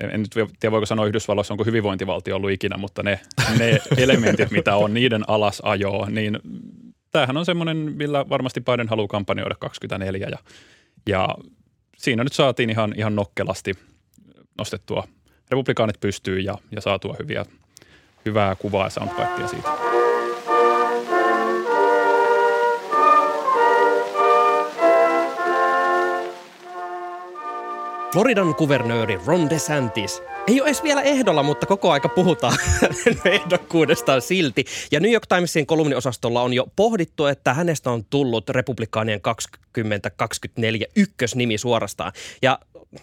[0.00, 3.20] en nyt tiedä voiko sanoa Yhdysvalloissa, onko hyvinvointivaltio ollut ikinä, mutta ne,
[3.58, 6.38] ne elementit, mitä on niiden alasajoa, niin
[7.12, 10.38] tämähän on semmoinen, millä varmasti Biden haluaa kampanjoida 24 ja,
[11.06, 11.28] ja
[11.96, 13.74] siinä nyt saatiin ihan, ihan nokkelasti
[14.58, 15.08] nostettua
[15.50, 17.44] republikaanit pystyy ja, ja saatua hyviä,
[18.24, 19.68] hyvää kuvaa ja soundbitea siitä.
[28.12, 32.56] Floridan kuvernööri Ron DeSantis ei ole edes vielä ehdolla, mutta koko aika puhutaan
[33.24, 34.64] ehdokkuudestaan silti.
[34.92, 41.58] Ja New York Timesin kolumniosastolla on jo pohdittu, että hänestä on tullut republikaanien 2024 ykkösnimi
[41.58, 42.12] suorastaan.
[42.42, 42.58] Ja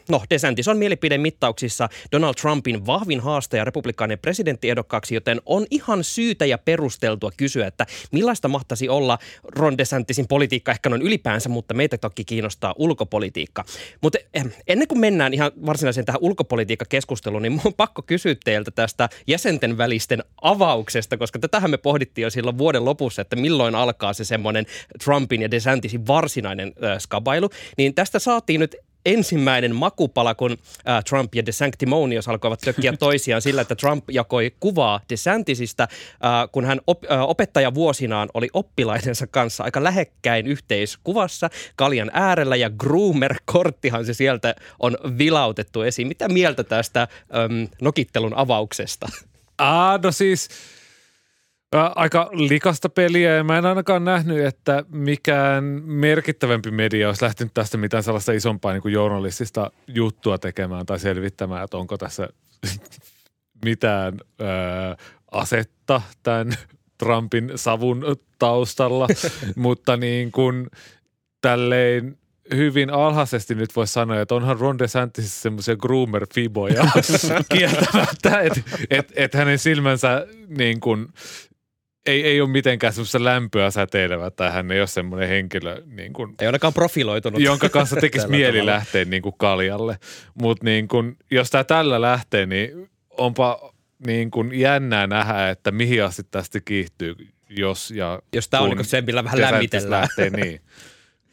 [0.10, 6.58] no DeSantis on mielipidemittauksissa Donald Trumpin vahvin haastaja republikaanien presidenttiehdokkaaksi, joten on ihan syytä ja
[6.58, 12.26] perusteltua kysyä, että millaista mahtaisi olla Ron DeSantisin politiikka ehkä noin ylipäänsä, mutta meitä toki
[12.26, 13.66] kiinnostaa ulkopolitiikka.
[14.02, 19.10] Mutta eh, ennen kuin mennään ihan varsinaiseen tähän ulkopolitiikkakeskusteluun, niin on pakko kysyä teiltä tästä
[19.28, 24.24] jäsenten välisten avauksesta, koska tätähän me pohdittiin jo silloin vuoden lopussa, että milloin alkaa se
[24.24, 24.66] semmoinen
[25.04, 27.50] Trumpin ja DeSantisin varsinainen skabailu.
[27.78, 33.62] Niin tästä saatiin nyt ensimmäinen makupala, kun äh, Trump ja DeSanctimonious alkoivat tökkiä toisiaan sillä,
[33.62, 35.90] että Trump jakoi kuvaa DeSantisista, äh,
[36.52, 44.06] kun hän op, äh, opettajavuosinaan oli oppilaidensa kanssa aika lähekkäin yhteiskuvassa kaljan äärellä ja groomer-korttihan
[44.06, 46.08] se sieltä on vilautettu esiin.
[46.08, 49.08] Mitä mieltä tästä ähm, nokittelun avauksesta?
[49.58, 50.50] Ah, no siis
[51.84, 57.78] aika likasta peliä ja mä en ainakaan nähnyt, että mikään merkittävämpi media olisi lähtenyt tästä
[57.78, 62.30] mitään sellaista isompaa niin kuin journalistista juttua tekemään tai selvittämään, että onko tässä
[63.66, 64.96] mitään ää,
[65.32, 66.54] asetta tämän
[66.98, 68.04] Trumpin savun
[68.40, 69.08] taustalla,
[69.56, 70.68] mutta niin kuin
[71.42, 72.18] tälleen
[72.54, 76.88] hyvin alhaisesti nyt voisi sanoa, että onhan Ron DeSantis semmoisia groomer-fiboja
[77.58, 81.08] kieltämättä, että et, et hänen silmänsä niin kuin,
[82.06, 86.36] ei, ei ole mitenkään semmoista lämpöä säteilevä tai hän ei ole semmoinen henkilö, niin kuin,
[86.42, 87.42] Ei ainakaan profiloitunut.
[87.42, 88.72] jonka kanssa tekisi mieli tavalla.
[88.72, 89.98] lähteä niin kuin kaljalle.
[90.42, 93.74] Mutta niin kuin, jos tämä tällä lähtee, niin onpa
[94.08, 97.16] niin kuin jännää nähdä, että mihin asti tästä kiihtyy,
[97.50, 100.02] jos ja Jos tää on kun niinku se, millä vähän lämmitellään.
[100.02, 100.62] Lähtee, niin.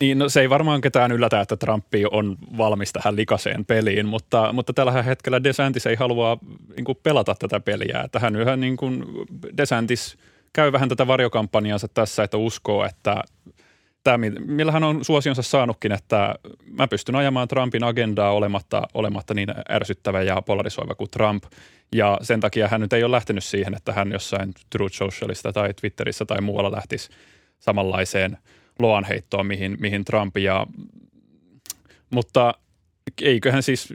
[0.00, 4.52] Niin, no, se ei varmaan ketään yllätä, että Trumpi on valmis tähän likaseen peliin, mutta,
[4.52, 6.38] mutta tällä hetkellä DeSantis ei halua
[6.76, 8.00] niin kuin pelata tätä peliä.
[8.04, 9.04] Että hän yhä niin kuin
[9.56, 10.16] DeSantis
[10.52, 13.22] käy vähän tätä varjokampanjaansa tässä, että uskoo, että
[14.04, 16.34] tämä, millä hän on suosionsa saanutkin, että
[16.70, 21.44] mä pystyn ajamaan Trumpin agendaa olematta, olematta niin ärsyttävä ja polarisoiva kuin Trump.
[21.94, 25.74] Ja sen takia hän nyt ei ole lähtenyt siihen, että hän jossain Truth Socialista tai
[25.74, 27.10] Twitterissä tai muualla lähtisi
[27.58, 28.38] samanlaiseen
[28.78, 30.66] loanheittoon, mihin, mihin Trump ja
[32.10, 32.54] mutta
[33.22, 33.94] eiköhän siis,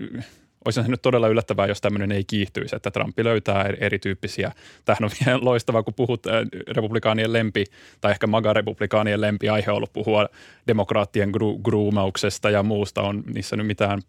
[0.66, 4.52] olisi se nyt todella yllättävää, jos tämmöinen ei kiihtyisi, että Trump löytää eri- erityyppisiä.
[4.86, 6.34] Tämähän on vielä loistavaa, kun puhut äh,
[6.68, 7.64] republikaanien lempi,
[8.02, 10.30] tai ehkä maga-republikaanien lempi aihe ollut puhua
[10.68, 14.02] demokraattien gru- groomauksesta ja muusta, on niissä nyt mitään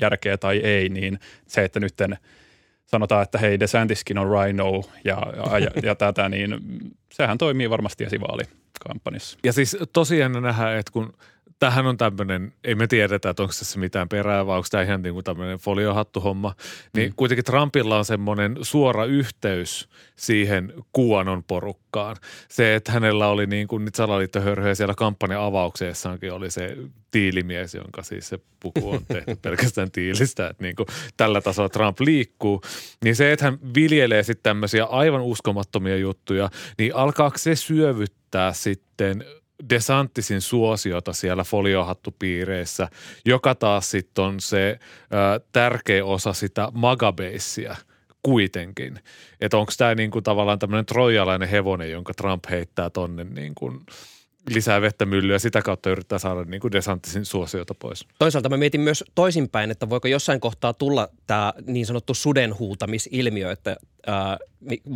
[0.00, 2.18] järkeä tai ei, niin se, että nytten
[2.86, 5.22] sanotaan, että hei, DeSantiskin on rhino ja,
[5.60, 6.60] ja, ja tätä, niin
[7.12, 9.38] sehän toimii varmasti esivaalikampanjassa.
[9.44, 11.12] Ja siis tosiaan nähdään, että kun
[11.58, 15.02] tämähän on tämmöinen, ei me tiedetä, että onko tässä mitään perää vai onko tämä ihan
[15.02, 16.54] niin kuin tämmöinen foliohattuhomma,
[16.96, 17.14] niin mm.
[17.16, 22.16] kuitenkin Trumpilla on semmoinen suora yhteys siihen kuonon porukkaan.
[22.48, 26.76] Se, että hänellä oli niin kuin niitä salaliittohörhöjä siellä kampanjan avaukseessaankin oli se
[27.10, 32.00] tiilimies, jonka siis se puku on tehty pelkästään tiilistä, että niin kuin tällä tasolla Trump
[32.00, 32.62] liikkuu,
[33.04, 39.24] niin se, että hän viljelee sitten tämmöisiä aivan uskomattomia juttuja, niin alkaako se syövyttää sitten
[39.70, 42.88] DeSantisin suosiota siellä foliohattupiireissä,
[43.24, 47.76] joka taas sitten on se ö, tärkeä osa sitä magabeissia
[48.22, 49.00] kuitenkin.
[49.40, 53.80] Että onko tämä niinku tavallaan tämmöinen trojalainen hevonen, jonka Trump heittää tonne niin kuin
[54.50, 58.06] lisää vettä myllyä sitä kautta yrittää saada niin kuin DeSantisin suosiota pois.
[58.18, 63.76] Toisaalta mä mietin myös toisinpäin, että voiko jossain kohtaa tulla tämä niin sanottu sudenhuutamisilmiö, että
[64.06, 64.38] ää,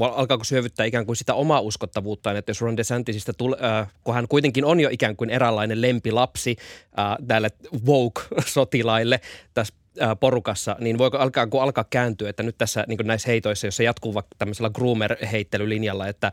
[0.01, 4.29] alkaako syövyttää ikään kuin sitä omaa uskottavuuttaan, että jos Ron DeSantisista tulee, ää, kun hän
[4.29, 6.57] kuitenkin on jo ikään kuin eräänlainen lempilapsi
[6.97, 7.49] ää, tälle
[7.87, 9.21] woke-sotilaille
[9.55, 9.75] tässä
[10.21, 14.15] porukassa, niin voiko alkaa, kun alkaa kääntyä, että nyt tässä niin näissä heitoissa, jossa jatkuu
[14.15, 16.33] vaikka tämmöisellä groomer-heittelylinjalla, että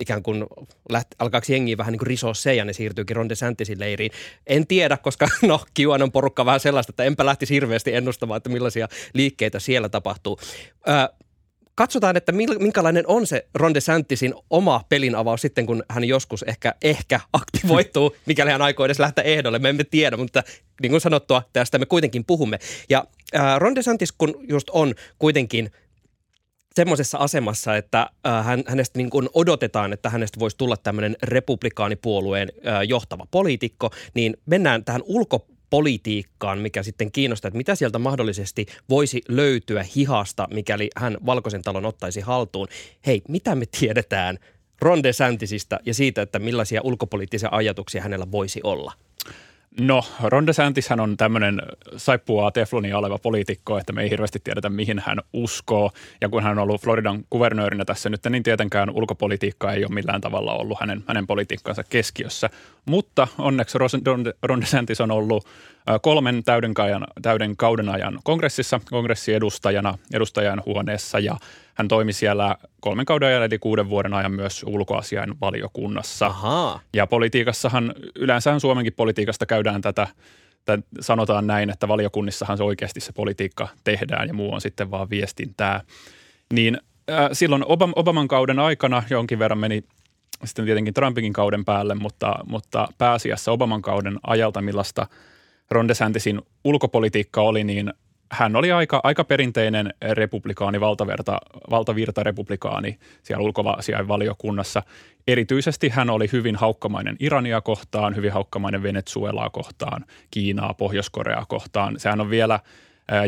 [0.00, 0.46] ikään kuin
[0.90, 4.10] läht, alkaako jengi vähän niin kuin risoa se ja ne siirtyykin Ron DeSantisin leiriin.
[4.46, 8.88] En tiedä, koska no QAnon porukka vähän sellaista, että enpä lähtisi hirveästi ennustamaan, että millaisia
[9.14, 10.38] liikkeitä siellä tapahtuu.
[10.88, 11.22] Ö,
[11.74, 16.74] katsotaan, että minkälainen on se Ron DeSantisin oma pelin avaus sitten, kun hän joskus ehkä,
[16.82, 19.58] ehkä aktivoituu, mikäli hän aikoo edes lähteä ehdolle.
[19.58, 20.42] Me emme tiedä, mutta
[20.82, 22.58] niin kuin sanottua, tästä me kuitenkin puhumme.
[22.88, 23.04] Ja
[23.36, 25.70] äh, Ron DeSantis, kun just on kuitenkin
[26.74, 32.48] semmoisessa asemassa, että äh, hän, hänestä niin kuin odotetaan, että hänestä voisi tulla tämmöinen republikaanipuolueen
[32.66, 39.22] äh, johtava poliitikko, niin mennään tähän ulkopolitiikkaan, mikä sitten kiinnostaa, että mitä sieltä mahdollisesti voisi
[39.28, 42.68] löytyä hihasta, mikäli hän Valkoisen talon ottaisi haltuun.
[43.06, 44.38] Hei, mitä me tiedetään
[44.80, 48.92] Ron DeSantisista ja siitä, että millaisia ulkopoliittisia ajatuksia hänellä voisi olla?
[49.80, 51.62] No, Ron DeSantishän on tämmöinen
[51.96, 55.90] saippuaa teflonia oleva poliitikko, että me ei hirveästi tiedetä, mihin hän uskoo.
[56.20, 60.20] Ja kun hän on ollut Floridan kuvernöörinä tässä nyt, niin tietenkään ulkopolitiikka ei ole millään
[60.20, 62.50] tavalla ollut hänen, hänen politiikkansa keskiössä.
[62.84, 65.46] Mutta onneksi Ron- DeSantis on ollut
[66.02, 71.36] kolmen täyden, kajan, täyden kauden ajan kongressissa, kongressiedustajana, edustajan huoneessa ja
[71.74, 76.26] hän toimi siellä kolmen kauden ajan, eli kuuden vuoden ajan myös ulkoasiain valiokunnassa.
[76.26, 76.80] Ahaa.
[76.94, 80.06] Ja politiikassahan, yleensähän Suomenkin politiikasta käydään tätä,
[80.64, 85.10] tätä, sanotaan näin, että valiokunnissahan se oikeasti se politiikka tehdään ja muu on sitten vaan
[85.10, 85.80] viestintää.
[86.54, 86.78] Niin
[87.10, 89.84] äh, silloin Obam, Obaman kauden aikana jonkin verran meni
[90.44, 95.06] sitten tietenkin Trumpinkin kauden päälle, mutta, mutta pääasiassa Obaman kauden ajalta, millaista
[95.72, 97.92] Ron DeSantisin ulkopolitiikka oli, niin
[98.32, 101.38] hän oli aika, aika perinteinen republikaani, valtavirta,
[101.70, 104.82] valtavirta republikaani siellä ulkoasiain valiokunnassa.
[105.28, 112.00] Erityisesti hän oli hyvin haukkamainen Irania kohtaan, hyvin haukkamainen Venezuelaa kohtaan, Kiinaa, Pohjois-Koreaa kohtaan.
[112.00, 112.60] Sehän on vielä,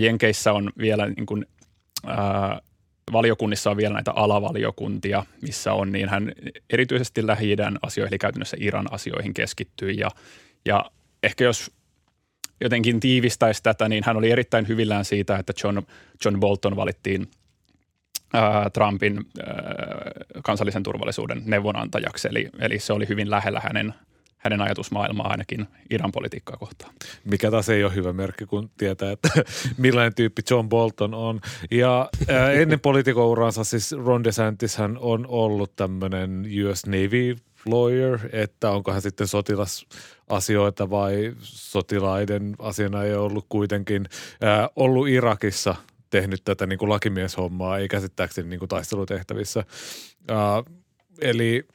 [0.00, 1.46] Jenkeissä on vielä niin kuin,
[2.07, 2.61] ää,
[3.12, 6.33] valiokunnissa on vielä näitä alavaliokuntia, missä on, niin hän
[6.70, 10.11] erityisesti lähi asioihin, eli käytännössä Iran asioihin keskittyi ja,
[10.64, 10.85] ja
[11.22, 11.70] ehkä jos
[12.60, 15.82] jotenkin tiivistäisi tätä, niin hän oli erittäin hyvillään siitä, että John,
[16.24, 17.30] John Bolton valittiin
[18.32, 19.54] ää, Trumpin ää,
[20.44, 22.28] kansallisen turvallisuuden neuvonantajaksi.
[22.28, 23.94] Eli, eli se oli hyvin lähellä hänen,
[24.36, 26.94] hänen ajatusmaailmaa ainakin Iran politiikkaa kohtaan.
[27.24, 29.28] Mikä taas ei ole hyvä merkki, kun tietää, että
[29.76, 31.40] millainen tyyppi John Bolton on.
[31.70, 37.36] Ja ää, ennen poliitikouransa siis Ron DeSantis hän on ollut tämmöinen US Navy
[37.66, 44.07] lawyer, että onko hän sitten sotilasasioita vai sotilaiden asiana ei ollut kuitenkin
[44.40, 45.74] ää, ollut Irakissa
[46.11, 49.64] tehnyt tätä niin kuin lakimieshommaa, ei käsittääkseni niin kuin taistelutehtävissä.
[50.29, 50.62] Ää,
[51.20, 51.68] eli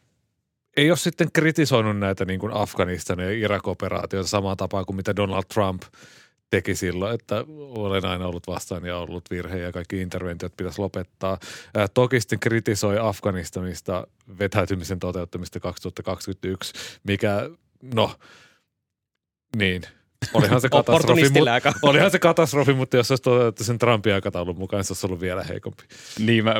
[0.78, 5.44] ei ole sitten kritisoinut näitä niin kuin Afganistan ja Irak-operaatioita samaan tapaan kuin mitä Donald
[5.54, 5.82] Trump
[6.50, 11.38] teki silloin, että olen aina ollut vastaan ja ollut virhe ja kaikki interventiot pitäisi lopettaa.
[11.76, 14.08] Ää, toki sitten kritisoi Afganistanista
[14.40, 17.50] vetäytymisen toteuttamista 2021, mikä
[17.94, 18.16] no
[19.56, 19.82] niin–
[20.34, 24.84] Olihan se katastrofi, mutta, olihan se katastrofi, mutta jos olisi toteutettu sen Trumpin aikataulun mukaan,
[24.84, 25.84] se olisi ollut vielä heikompi.
[26.20, 26.56] Niin, mä,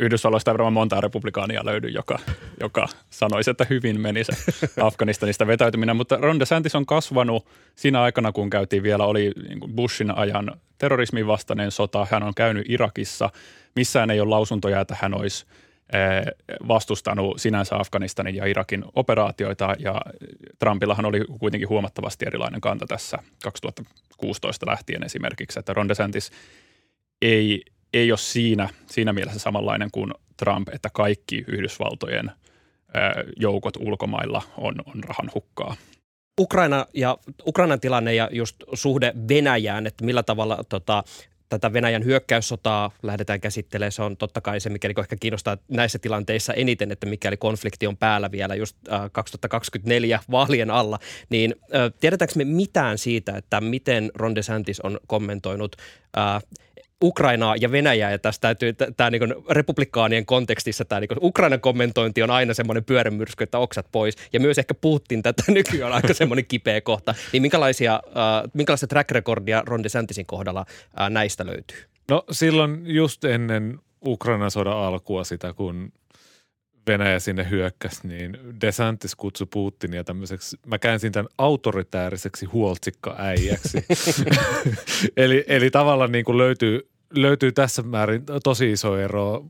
[0.00, 2.18] Yhdysvalloista ei varmaan montaa republikaania löydy, joka,
[2.60, 4.32] joka sanoisi, että hyvin meni se
[4.82, 5.96] Afganistanista vetäytyminen.
[5.96, 11.26] Mutta Ron DeSantis on kasvanut siinä aikana, kun käytiin vielä, oli niin Bushin ajan terrorismin
[11.26, 12.06] vastainen sota.
[12.10, 13.30] Hän on käynyt Irakissa.
[13.76, 15.46] Missään ei ole lausuntoja, että hän olisi
[16.68, 20.00] vastustanut sinänsä Afganistanin ja Irakin operaatioita ja
[20.58, 26.30] Trumpillahan oli kuitenkin huomattavasti erilainen kanta tässä 2016 lähtien esimerkiksi, että Ron DeSantis
[27.22, 27.62] ei,
[27.94, 34.74] ei ole siinä, siinä mielessä samanlainen kuin Trump, että kaikki Yhdysvaltojen eh, joukot ulkomailla on,
[34.86, 35.76] on rahan hukkaa.
[36.40, 41.04] Ukraina ja Ukrainan tilanne ja just suhde Venäjään, että millä tavalla tota,
[41.58, 43.92] tätä Venäjän hyökkäyssotaa lähdetään käsittelemään.
[43.92, 47.96] Se on totta kai se, mikä ehkä kiinnostaa näissä tilanteissa eniten, että mikäli konflikti on
[47.96, 50.98] päällä vielä just äh, 2024 vaalien alla,
[51.30, 55.76] niin äh, tiedetäänkö me mitään siitä, että miten Ron DeSantis on kommentoinut
[56.18, 56.42] äh,
[57.02, 62.30] Ukrainaa ja Venäjää, ja tästä täytyy, tämä niin republikaanien kontekstissa tämä niin Ukrainan kommentointi on
[62.30, 66.46] aina semmoinen pyörämyrsky, että oksat pois, ja myös ehkä Putin tätä nykyään on aika semmoinen
[66.46, 67.14] kipeä kohta.
[67.32, 70.64] Niin minkälaisia, äh, minkälaista track recordia Ron DeSantisin kohdalla
[71.00, 71.78] äh, näistä löytyy?
[72.10, 75.92] No silloin just ennen Ukrainan sodan alkua sitä, kun
[76.86, 83.84] Venäjä sinne hyökkäsi, niin DeSantis kutsui Putinia tämmöiseksi, mä käänsin tämän autoritääriseksi huoltsikka-äijäksi.
[85.16, 89.44] eli, eli tavallaan niin kuin löytyy, löytyy tässä määrin tosi iso ero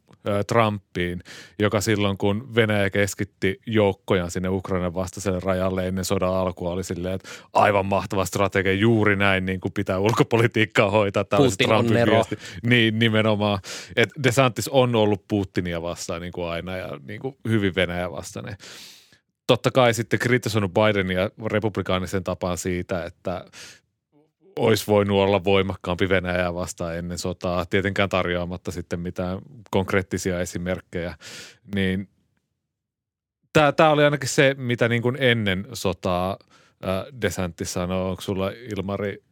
[0.47, 1.23] Trumpiin,
[1.59, 7.15] joka silloin kun Venäjä keskitti joukkojaan sinne Ukrainan vastaiselle rajalle ennen sodan alkua oli silleen,
[7.15, 11.25] että aivan mahtava strategia, juuri näin niin kuin pitää ulkopolitiikkaa hoitaa.
[11.25, 12.15] Tämä Putin on Trumpin Nero.
[12.15, 12.39] viesti.
[12.63, 13.59] Niin, nimenomaan.
[13.97, 18.57] Et DeSantis on ollut Putinia vastaan niin kuin aina ja niin kuin hyvin Venäjä vastainen.
[19.47, 23.45] Totta kai sitten kritisoinut Bidenia republikaanisen tapaan siitä, että
[24.57, 29.39] olisi voinut olla voimakkaampi Venäjää vastaan ennen sotaa, tietenkään tarjoamatta sitten mitään
[29.71, 31.15] konkreettisia esimerkkejä,
[31.75, 32.09] niin
[33.53, 36.37] tämä, tämä oli ainakin se, mitä niin kuin ennen sotaa
[36.85, 38.11] äh, DeSantis sanoi.
[38.11, 39.25] Onko sulla Ilmari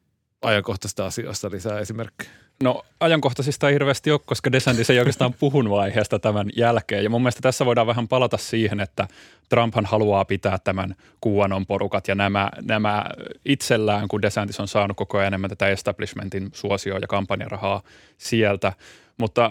[0.42, 2.30] ajankohtaisista asioista lisää esimerkkejä?
[2.64, 7.04] No ajankohtaisista ei hirveästi ole, koska DeSantis ei oikeastaan puhunut aiheesta tämän jälkeen.
[7.04, 9.08] Ja mun mielestä tässä voidaan vähän palata siihen, että
[9.48, 10.94] Trumphan haluaa pitää tämän
[11.26, 13.04] QAnon porukat ja nämä, nämä
[13.44, 17.82] itsellään, kun DeSantis on saanut koko ajan enemmän tätä establishmentin suosioa ja kampanjarahaa
[18.18, 18.72] sieltä.
[19.18, 19.50] Mutta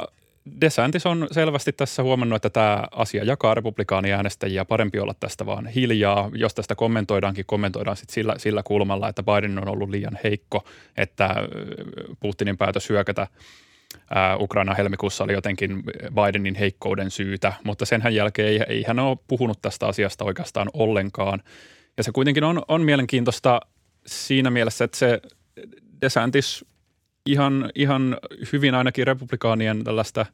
[0.62, 4.66] DeSantis on selvästi tässä huomannut, että tämä asia jakaa republikaaniäänestäjiä.
[4.66, 6.30] Parempi olla tästä vaan hiljaa.
[6.34, 10.66] Jos tästä kommentoidaankin, kommentoidaan sit sillä, sillä kulmalla, että Biden on ollut liian heikko,
[10.98, 11.36] että
[12.20, 13.28] Putinin päätös hyökätä
[14.10, 15.84] ää, Ukraina helmikuussa oli jotenkin
[16.16, 21.44] Bidenin heikkouden syytä, mutta senhän jälkeen ei, ei hän ole puhunut tästä asiasta oikeastaan ollenkaan.
[21.98, 23.60] Ja se kuitenkin on, on mielenkiintoista
[24.06, 25.22] siinä mielessä, että se
[26.02, 26.66] DeSantis
[27.32, 28.18] ihan, ihan
[28.54, 30.26] hyvin ainakin republikaanien tällaista,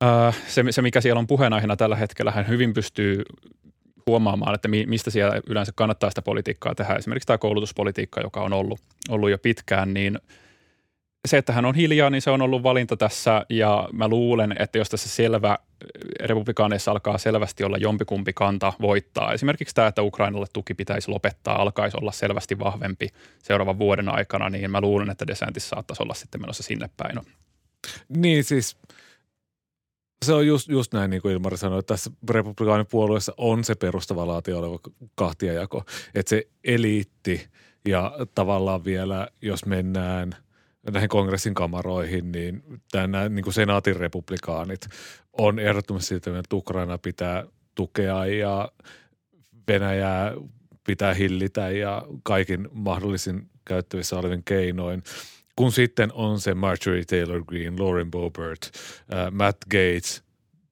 [0.00, 3.22] ää, se, se mikä siellä on puheenaiheena tällä hetkellä, hän hyvin pystyy
[4.06, 6.94] huomaamaan, että mi, mistä siellä yleensä kannattaa sitä politiikkaa tehdä.
[6.94, 10.18] Esimerkiksi tämä koulutuspolitiikka, joka on ollut, ollut jo pitkään, niin
[11.28, 14.78] se, että hän on hiljaa, niin se on ollut valinta tässä ja mä luulen, että
[14.78, 15.58] jos tässä selvä
[16.20, 19.32] republikaaneissa alkaa selvästi olla jompikumpi kanta voittaa.
[19.32, 23.08] Esimerkiksi tämä, että Ukrainalle tuki pitäisi lopettaa, alkaisi olla selvästi vahvempi
[23.42, 27.20] seuraavan vuoden aikana, niin mä luulen, että DeSantis saattaisi olla sitten menossa sinne päin.
[28.08, 28.76] Niin siis
[30.24, 34.58] se on just, just näin, niin kuin Ilmari sanoi, että tässä republikaanipuolueessa on se perustavanlaatio
[34.58, 34.78] oleva
[35.14, 37.48] kahtiajako, että se eliitti
[37.88, 40.36] ja tavallaan vielä, jos mennään
[40.90, 42.62] näihin kongressin kamaroihin, niin
[42.94, 44.88] nämä niin kuin senaatin republikaanit
[45.32, 48.72] on ehdottomasti siitä, että Ukraina pitää tukea ja
[49.68, 50.32] Venäjää
[50.86, 55.02] pitää hillitä ja kaikin mahdollisin käyttävissä olevin keinoin.
[55.56, 58.70] Kun sitten on se Marjorie Taylor Greene, Lauren Boebert,
[59.30, 60.22] Matt Gates,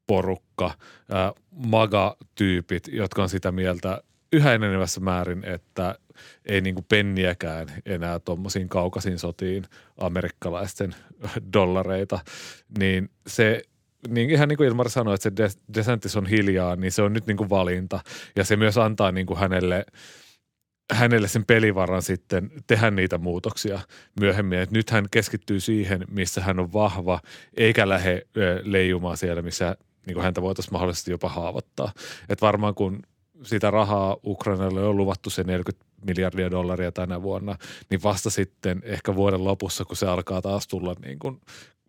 [0.06, 4.02] porukka, äh, MAGA-tyypit, jotka on sitä mieltä,
[4.32, 5.94] yhä enenevässä määrin, että
[6.46, 9.64] ei niin kuin penniäkään enää tuommoisiin kaukasiin sotiin
[9.98, 10.94] amerikkalaisten
[11.52, 12.18] dollareita,
[12.78, 13.62] niin se
[14.08, 17.26] niin ihan niin kuin Ilmar sanoi, että se DeSantis on hiljaa, niin se on nyt
[17.26, 18.00] niin kuin valinta.
[18.36, 19.84] Ja se myös antaa niin kuin hänelle,
[20.92, 23.80] hänelle sen pelivaran sitten tehdä niitä muutoksia
[24.20, 24.58] myöhemmin.
[24.58, 27.20] Et nyt hän keskittyy siihen, missä hän on vahva,
[27.56, 28.22] eikä lähde
[28.62, 29.76] leijumaan siellä, missä
[30.06, 31.92] niin kuin häntä voitaisiin mahdollisesti jopa haavoittaa.
[32.28, 33.02] Et varmaan kun
[33.42, 37.56] sitä rahaa Ukrainalle on luvattu se 40 miljardia dollaria tänä vuonna,
[37.90, 41.40] niin vasta sitten ehkä vuoden lopussa, kun se alkaa taas tulla niin kuin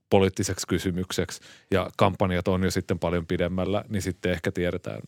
[0.10, 1.42] poliittiseksi kysymykseksi
[1.72, 5.02] ja kampanjat on jo sitten paljon pidemmällä, niin sitten ehkä tiedetään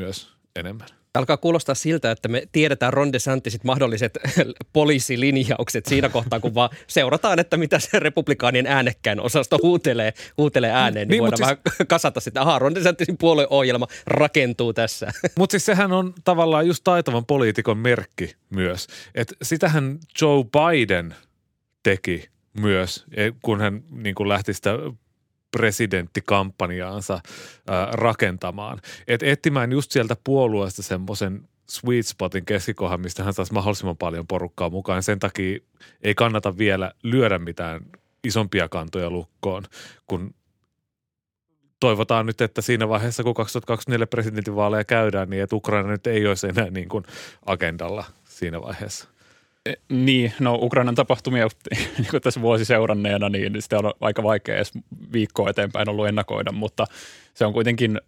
[0.00, 1.03] myös enemmän.
[1.14, 4.18] Alkaa kuulostaa siltä, että me tiedetään Ron DeSantisit mahdolliset
[4.72, 11.08] poliisilinjaukset siinä kohtaa, kun vaan seurataan, että mitä se republikaanien äänekkäin osasto huutelee, huutelee ääneen,
[11.08, 12.40] niin, niin voidaan siis, vähän kasata sitä.
[12.40, 15.06] Ahaa, Ron DeSantisin puolueohjelma rakentuu tässä.
[15.38, 18.86] Mutta siis sehän on tavallaan just taitavan poliitikon merkki myös.
[19.14, 21.14] Että sitähän Joe Biden
[21.82, 22.28] teki
[22.60, 24.70] myös, e, kun hän niin kuin lähti sitä
[25.56, 27.20] presidenttikampanjaansa
[27.68, 28.80] ää, rakentamaan.
[29.08, 34.70] Et etsimään just sieltä puolueesta semmoisen sweet spotin keskikohan, mistä hän saisi mahdollisimman paljon porukkaa
[34.70, 35.02] mukaan.
[35.02, 35.58] Sen takia
[36.02, 37.80] ei kannata vielä lyödä mitään
[38.24, 39.64] isompia kantoja lukkoon,
[40.06, 40.34] kun
[41.80, 46.48] toivotaan nyt, että siinä vaiheessa, kun 2024 presidentinvaaleja käydään, niin että Ukraina nyt ei olisi
[46.48, 47.04] enää niin kuin
[47.46, 49.13] agendalla siinä vaiheessa.
[49.88, 51.48] Niin, no Ukrainan tapahtumia
[51.98, 54.72] niin tässä vuosi seuranneena, niin sitä on aika vaikea edes
[55.12, 56.86] viikkoa eteenpäin ollut ennakoida, mutta
[57.34, 58.00] se on kuitenkin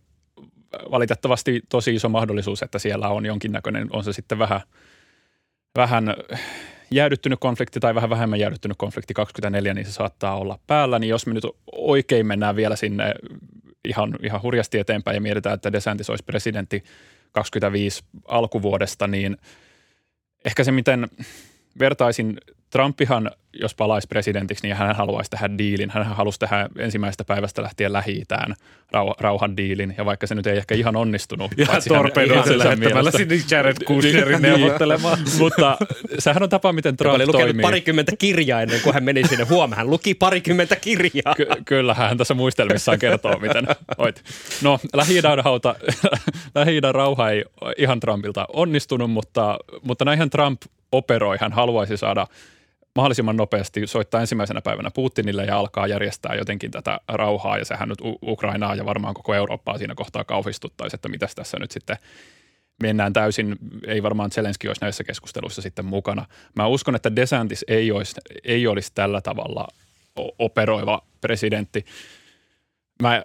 [0.91, 4.61] valitettavasti tosi iso mahdollisuus, että siellä on jonkinnäköinen, on se sitten vähän,
[5.77, 6.15] vähän
[6.91, 11.27] jäädyttynyt konflikti tai vähän vähemmän jäädyttynyt konflikti 24, niin se saattaa olla päällä, niin jos
[11.27, 13.15] me nyt oikein mennään vielä sinne
[13.85, 16.85] ihan, ihan hurjasti eteenpäin ja mietitään, että DeSantis olisi presidentti
[17.33, 19.37] 25 alkuvuodesta, niin
[20.45, 21.09] ehkä se, miten
[21.79, 22.41] vertaisin
[22.77, 25.91] Trumpihan, jos palaisi presidentiksi, niin hän haluaisi tehdä diilin.
[25.91, 28.23] Hän halusi tehdä ensimmäisestä päivästä lähtien lähi
[28.93, 31.51] rau, rauhan diilin, ja vaikka se nyt ei ehkä ihan onnistunut.
[31.57, 35.19] Ja torpedoissa lähettämällä sinne Jared Kushnerin niin, neuvottelemaan.
[35.39, 35.77] Mutta
[36.19, 39.45] sehän on tapa, miten Trump oli lukenut parikymmentä kirjaa ennen kuin hän meni sinne.
[39.45, 41.35] Huomaan, hän luki parikymmentä kirjaa.
[41.37, 43.67] Ky- kyllä, hän tässä muistelmissaan kertoo, miten
[43.99, 44.23] oit.
[44.63, 45.75] No, Lähi-idän, hauta,
[46.55, 47.45] Lähi-idän rauha ei
[47.79, 50.63] ihan Trumpilta onnistunut, mutta, mutta näinhän Trump
[50.93, 51.37] operoi.
[51.41, 52.27] Hän haluaisi saada
[52.97, 57.59] mahdollisimman nopeasti soittaa ensimmäisenä päivänä Putinille ja alkaa järjestää jotenkin tätä rauhaa.
[57.59, 61.71] Ja sehän nyt Ukrainaa ja varmaan koko Eurooppaa siinä kohtaa kauhistuttaisi, että mitäs tässä nyt
[61.71, 61.97] sitten
[62.83, 66.27] mennään täysin, ei varmaan Zelenski olisi näissä keskusteluissa sitten mukana.
[66.55, 69.69] Mä uskon, että DeSantis ei olisi, ei olisi tällä tavalla
[70.39, 71.85] operoiva presidentti.
[73.03, 73.23] Mä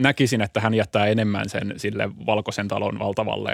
[0.00, 3.50] näkisin, että hän jättää enemmän sen sille valkoisen talon valtavalle,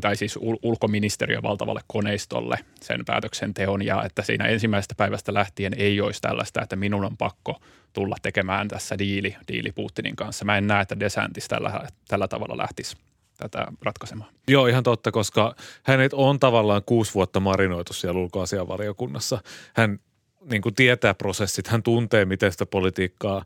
[0.00, 6.00] tai siis ul- ulkoministeriön valtavalle koneistolle sen päätöksenteon, ja että siinä ensimmäisestä päivästä lähtien ei
[6.00, 7.60] olisi tällaista, että minun on pakko
[7.92, 10.44] tulla tekemään tässä diili, diili Putinin kanssa.
[10.44, 12.96] Mä en näe, että DeSantis tällä, tällä tavalla lähtisi
[13.36, 14.30] tätä ratkaisemaan.
[14.48, 19.38] Joo, ihan totta, koska hänet on tavallaan kuusi vuotta marinoitu siellä ulkoasianvaliokunnassa.
[19.74, 19.98] Hän
[20.44, 23.44] niin kuin tietää prosessit, hän tuntee, miten sitä politiikkaa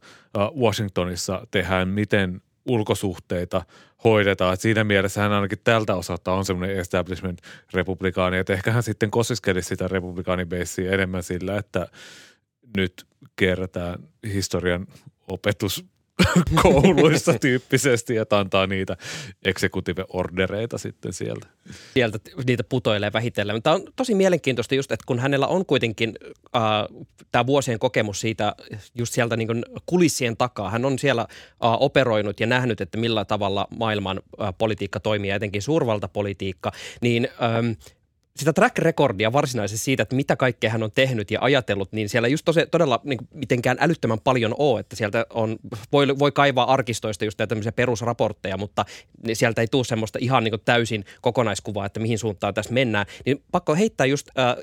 [0.60, 3.64] Washingtonissa tehdään, miten ulkosuhteita
[4.04, 4.54] hoidetaan.
[4.54, 9.68] Et siinä mielessä hän ainakin tältä osalta on semmoinen establishment-republikaani, että ehkä hän sitten kosiskelisi
[9.68, 11.86] sitä republikaanibeissiä enemmän sillä, että
[12.76, 13.98] nyt kerätään
[14.32, 14.86] historian
[15.28, 15.84] opetus
[16.62, 18.96] kouluissa tyyppisesti, että antaa niitä
[19.44, 21.46] executive ordereita sitten sieltä.
[21.94, 23.62] Sieltä niitä putoilee vähitellen.
[23.62, 26.14] Tämä on tosi mielenkiintoista just, että kun hänellä on kuitenkin
[26.56, 26.62] äh,
[27.32, 28.54] tämä vuosien kokemus siitä
[28.94, 30.70] just sieltä niin kulissien takaa.
[30.70, 31.28] Hän on siellä äh,
[31.60, 37.72] operoinut ja nähnyt, että millä tavalla maailman äh, politiikka toimii, etenkin suurvaltapolitiikka, niin ähm,
[38.36, 42.28] sitä track recordia varsinaisesti siitä, että mitä kaikkea hän on tehnyt ja ajatellut, niin siellä
[42.28, 45.56] just tosi, todella niin kuin mitenkään älyttömän paljon ole, että sieltä on,
[45.92, 48.84] voi, voi kaivaa arkistoista just tämmöisiä perusraportteja, mutta
[49.32, 53.06] sieltä ei tule semmoista ihan niin kuin täysin kokonaiskuvaa, että mihin suuntaan tässä mennään.
[53.26, 54.56] Niin pakko heittää just äh,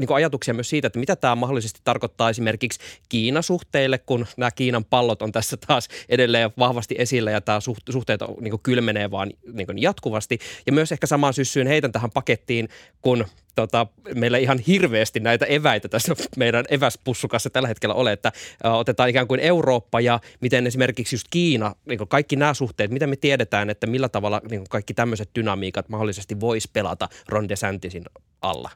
[0.00, 4.84] niin kuin ajatuksia myös siitä, että mitä tämä mahdollisesti tarkoittaa esimerkiksi Kiinasuhteille, kun nämä Kiinan
[4.84, 7.58] pallot on tässä taas edelleen vahvasti esillä ja tämä
[7.90, 10.38] suhteet niin kuin kylmenee vaan niin kuin jatkuvasti.
[10.66, 12.68] Ja myös ehkä samaan syssyyn heitän tähän pakettiin,
[13.02, 13.26] kun
[13.56, 18.32] tota, meillä ihan hirveästi näitä eväitä tässä meidän eväspussukassa tällä hetkellä ole, että
[18.64, 22.90] ä, otetaan ikään kuin Eurooppa ja miten esimerkiksi just Kiina, niin kuin kaikki nämä suhteet,
[22.90, 27.48] miten me tiedetään, että millä tavalla niin kuin kaikki tämmöiset dynamiikat mahdollisesti voisi pelata Ron
[27.48, 28.04] DeSantisin
[28.42, 28.70] alla.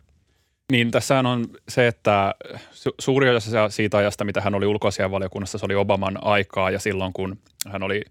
[0.71, 2.35] Niin, tässä on se, että
[2.71, 7.13] su- suuri osa siitä ajasta, mitä hän oli ulkoasianvaliokunnassa, se oli Obaman aikaa ja silloin,
[7.13, 8.03] kun hän oli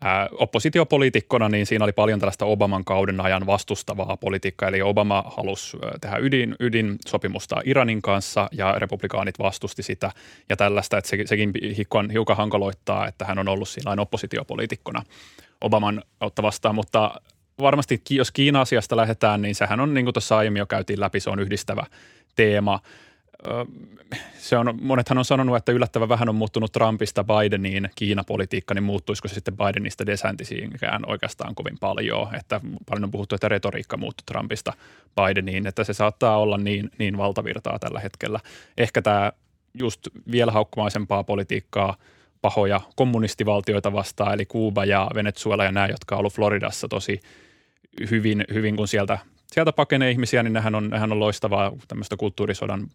[0.00, 5.76] ää, oppositiopoliitikkona, niin siinä oli paljon tällaista Obaman kauden ajan vastustavaa politiikkaa, eli Obama halusi
[6.00, 10.10] tehdä ydin, ydinsopimusta Iranin kanssa ja republikaanit vastusti sitä
[10.48, 15.02] ja tällaista, että se, sekin hiukan, hiukan hankaloittaa, että hän on ollut siinä oppositiopoliitikkona
[15.60, 17.20] Obaman otta vastaan, mutta
[17.60, 21.30] varmasti jos Kiina-asiasta lähdetään, niin sehän on, niin kuin tuossa aiemmin jo käytiin läpi, se
[21.30, 21.86] on yhdistävä
[22.36, 22.80] teema–
[24.38, 29.28] se on, monethan on sanonut, että yllättävän vähän on muuttunut Trumpista Bideniin Kiina-politiikka, niin muuttuisiko
[29.28, 32.34] se sitten Bidenista DeSantisiinkään oikeastaan kovin paljon.
[32.34, 34.72] Että paljon on puhuttu, että retoriikka muuttui Trumpista
[35.16, 38.40] Bideniin, että se saattaa olla niin, niin valtavirtaa tällä hetkellä.
[38.78, 39.32] Ehkä tämä
[39.74, 41.96] just vielä haukkumaisempaa politiikkaa
[42.42, 47.20] pahoja kommunistivaltioita vastaan, eli Kuuba ja Venezuela ja nämä, jotka on ollut Floridassa tosi
[48.10, 52.90] hyvin, hyvin kun sieltä, sieltä pakenee ihmisiä, niin nehän on, nehän on loistavaa tämmöistä kulttuurisodan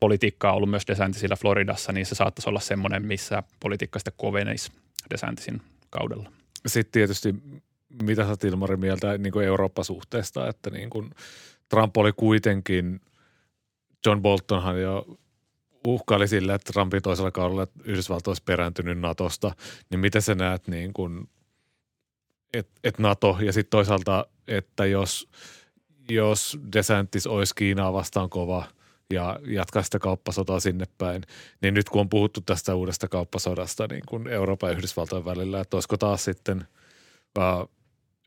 [0.00, 4.72] politiikkaa ollut myös DeSantisilla Floridassa, niin se saattaisi olla semmoinen, missä politiikka sitten kovenisi
[5.10, 6.32] DeSantisin kaudella.
[6.66, 7.34] Sitten tietysti,
[8.02, 11.10] mitä sä Ilmari mieltä niin kuin Eurooppa-suhteesta, että niin kuin
[11.68, 13.00] Trump oli kuitenkin,
[14.06, 15.18] John Boltonhan jo
[15.86, 19.54] uhkaili sillä, että Trumpin toisella kaudella Yhdysvalto olisi perääntynyt Natosta,
[19.90, 21.28] niin miten sä näet niin kuin,
[22.54, 25.28] että et NATO ja sitten toisaalta, että jos,
[26.08, 28.64] jos DeSantis olisi Kiinaa vastaan kova–
[29.12, 31.22] ja jatkaa sitä kauppasotaa sinne päin.
[31.60, 35.76] Niin nyt kun on puhuttu tästä uudesta kauppasodasta niin kuin Euroopan ja Yhdysvaltojen välillä, että
[35.76, 36.66] olisiko taas sitten
[37.38, 37.70] uh,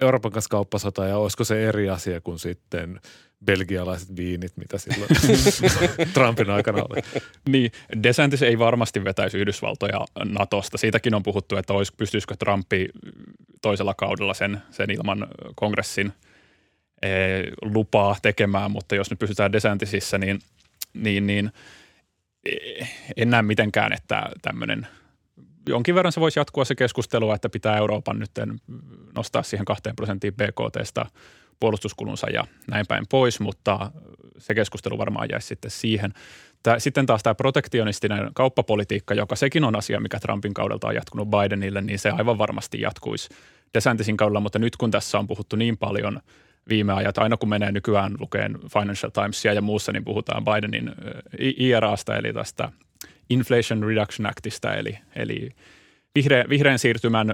[0.02, 2.99] Euroopan kanssa kauppasota ja olisiko se eri asia kuin sitten
[3.45, 5.10] belgialaiset viinit, mitä silloin
[6.14, 7.02] Trumpin aikana oli.
[7.49, 7.72] Niin,
[8.04, 10.78] DeSantis ei varmasti vetäisi Yhdysvaltoja Natosta.
[10.78, 12.89] Siitäkin on puhuttu, että olisi, pystyisikö Trumpi
[13.62, 16.14] toisella kaudella sen, sen ilman kongressin
[17.02, 17.10] e,
[17.62, 20.39] lupaa tekemään, mutta jos nyt pysytään DeSantisissä, niin–
[20.93, 21.52] niin, niin
[23.18, 24.88] en näe mitenkään, että tämmöinen
[25.70, 28.32] jonkin verran se voisi jatkua se keskustelu, että pitää Euroopan nyt
[29.16, 31.05] nostaa siihen kahteen prosenttiin BKTstä
[31.59, 33.91] puolustuskulunsa ja näin päin pois, mutta
[34.38, 36.14] se keskustelu varmaan jäisi sitten siihen.
[36.64, 41.30] Tää, sitten taas tämä protektionistinen kauppapolitiikka, joka sekin on asia, mikä Trumpin kaudelta on jatkunut
[41.30, 43.30] Bidenille, niin se aivan varmasti jatkuisi
[43.74, 46.20] DeSantisin kaudella, mutta nyt kun tässä on puhuttu niin paljon–
[46.70, 47.18] viime ajat.
[47.18, 50.91] Aina kun menee nykyään lukeen Financial Timesia ja muussa, niin puhutaan Bidenin
[51.39, 52.72] IRAsta, eli tästä
[53.32, 55.50] Inflation Reduction Actista, eli, eli
[56.16, 57.34] vihreän, vihreän siirtymän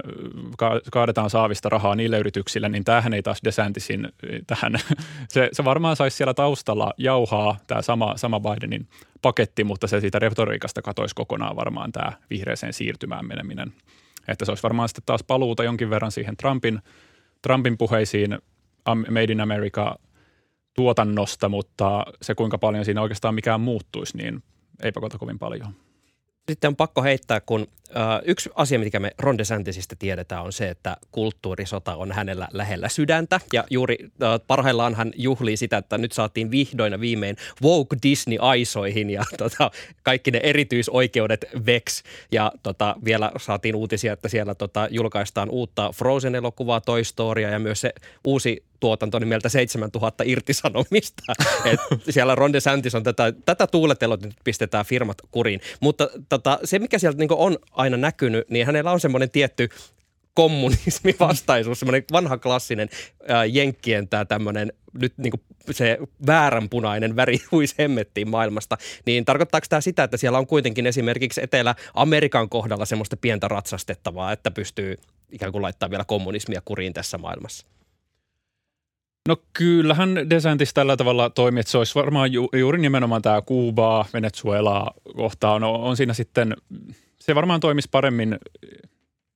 [0.92, 4.08] kaadetaan saavista rahaa niille yrityksille, niin tämähän ei taas DeSantisin
[4.46, 4.72] tähän.
[5.28, 8.88] Se, se varmaan saisi siellä taustalla jauhaa tämä sama, sama Bidenin
[9.22, 13.72] paketti, mutta se siitä retoriikasta katoisi kokonaan varmaan tämä vihreäseen siirtymään meneminen.
[14.28, 16.78] Että se olisi varmaan sitten taas paluuta jonkin verran siihen Trumpin,
[17.42, 18.38] Trumpin puheisiin
[19.10, 19.98] Made in America
[20.74, 24.42] tuotannosta, mutta se kuinka paljon siinä oikeastaan mikään muuttuisi, niin
[24.82, 25.74] ei pakota kovin paljon.
[26.48, 27.66] Sitten on pakko heittää, kun
[28.24, 33.40] yksi asia, mikä me Ron DeSantisista tiedetään, on se, että kulttuurisota on hänellä lähellä sydäntä.
[33.52, 38.38] Ja juuri äh, parhaillaan hän juhlii sitä, että nyt saatiin vihdoin ja viimein Vogue Disney
[38.40, 39.70] aisoihin ja tota,
[40.02, 42.02] kaikki ne erityisoikeudet VEX.
[42.32, 47.80] Ja tota, vielä saatiin uutisia, että siellä tota, julkaistaan uutta Frozen-elokuvaa, Toy Storya ja myös
[47.80, 47.92] se
[48.24, 51.22] uusi tuotanto nimeltä 7000 irtisanomista.
[51.72, 51.80] Et
[52.10, 55.60] siellä Ron DeSantis on tätä, tätä tuuletelot nyt pistetään firmat kuriin.
[55.80, 59.68] Mutta tota, se, mikä sieltä niin on aina näkynyt, niin hänellä on semmoinen tietty
[60.34, 62.88] kommunismivastaisuus, semmoinen vanha klassinen
[63.28, 69.66] ää, jenkkien tämä tämmöinen nyt niin kuin se vääränpunainen väri huisi hemmettiin maailmasta, niin tarkoittaako
[69.68, 74.96] tämä sitä, että siellä on kuitenkin esimerkiksi Etelä-Amerikan kohdalla semmoista pientä ratsastettavaa, että pystyy
[75.30, 77.66] ikään kuin laittaa vielä kommunismia kuriin tässä maailmassa?
[79.28, 84.06] No kyllähän DeSantis tällä tavalla toimii, että se olisi varmaan ju, juuri nimenomaan tämä Kuubaa,
[84.12, 85.64] Venezuelaa kohtaan.
[85.64, 86.56] On, on siinä sitten,
[87.28, 88.38] se varmaan toimisi paremmin,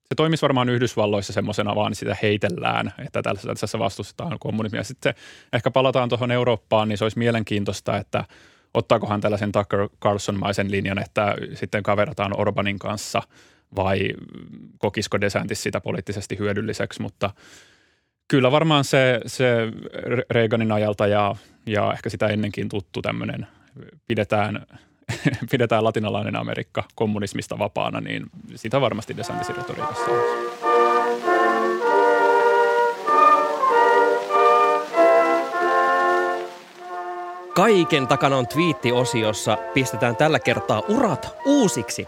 [0.09, 3.23] se toimisi varmaan Yhdysvalloissa semmoisena vaan, niin sitä heitellään, että
[3.61, 4.85] tässä vastustetaan kommunismia.
[4.85, 5.15] Sitten
[5.53, 8.25] ehkä palataan tuohon Eurooppaan, niin se olisi mielenkiintoista, että
[8.75, 13.23] ottaakohan tällaisen Tucker Carlson-maisen linjan, että sitten kaverataan Orbanin kanssa
[13.77, 14.11] vai
[14.79, 17.31] kokisko DeSantis sitä poliittisesti hyödylliseksi, mutta–
[18.33, 19.57] kyllä varmaan se, se
[20.31, 21.35] Reaganin ajalta ja,
[21.67, 23.47] ja ehkä sitä ennenkin tuttu tämmöinen
[24.09, 24.67] pidetään,
[25.51, 30.19] pidetään latinalainen Amerikka kommunismista vapaana, niin sitä varmasti DeSantisin retoriikassa on.
[37.55, 39.59] Kaiken takana on twiittiosiossa.
[39.75, 42.07] Pistetään tällä kertaa urat uusiksi.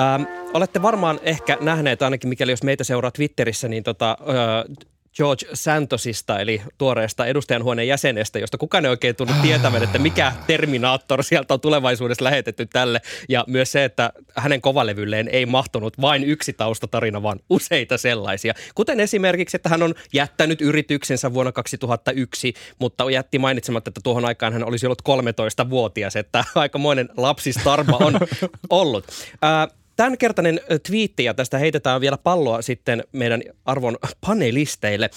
[0.00, 0.22] Ähm,
[0.54, 4.86] olette varmaan ehkä nähneet, ainakin mikäli jos meitä seuraa Twitterissä, niin tota, äh,
[5.16, 11.24] George Santosista, eli tuoreesta edustajanhuoneen jäsenestä, josta kukaan ei oikein tullut tietämään, että mikä Terminaattor
[11.24, 13.00] sieltä on tulevaisuudessa lähetetty tälle.
[13.28, 18.54] Ja myös se, että hänen kovalevylleen ei mahtunut vain yksi taustatarina, vaan useita sellaisia.
[18.74, 24.52] Kuten esimerkiksi, että hän on jättänyt yrityksensä vuonna 2001, mutta jätti mainitsematta, että tuohon aikaan
[24.52, 28.14] hän olisi ollut 13-vuotias, että aikamoinen lapsistarma on
[28.70, 29.04] ollut.
[29.42, 35.10] Ää, Tämänkertainen twiitti, ja tästä heitetään vielä palloa sitten meidän arvon panelisteille.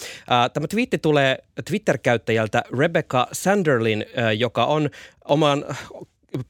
[0.54, 1.38] Tämä twiitti tulee
[1.70, 4.06] Twitter-käyttäjältä Rebecca Sanderlin,
[4.38, 4.90] joka on
[5.26, 5.66] oman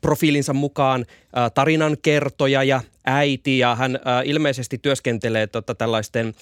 [0.02, 1.06] profiilinsa mukaan
[1.54, 6.34] tarinan kertoja ja äiti ja hän ilmeisesti työskentelee tota, tällaisten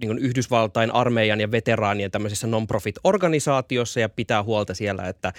[0.00, 5.32] niin kuin Yhdysvaltain armeijan ja veteraanien tämmöisessä non-profit-organisaatiossa ja pitää huolta siellä, että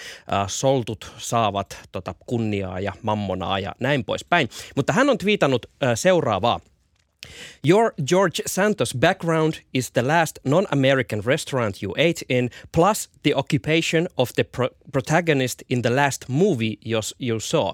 [0.48, 4.50] soltut saavat tota, kunniaa ja mammonaa ja näin poispäin.
[4.76, 6.60] Mutta hän on twiitannut seuraavaa.
[7.70, 14.08] Your George Santos background is the last non-American restaurant you ate in, plus the occupation
[14.18, 16.78] of the pro- protagonist in the last movie
[17.20, 17.74] you saw.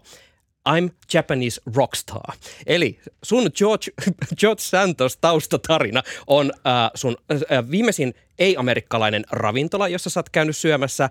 [0.69, 2.35] I'm Japanese Rockstar.
[2.67, 3.91] Eli sun George,
[4.39, 11.09] George Santos taustatarina on äh, sun äh, viimeisin ei-amerikkalainen ravintola, jossa sä oot käynyt syömässä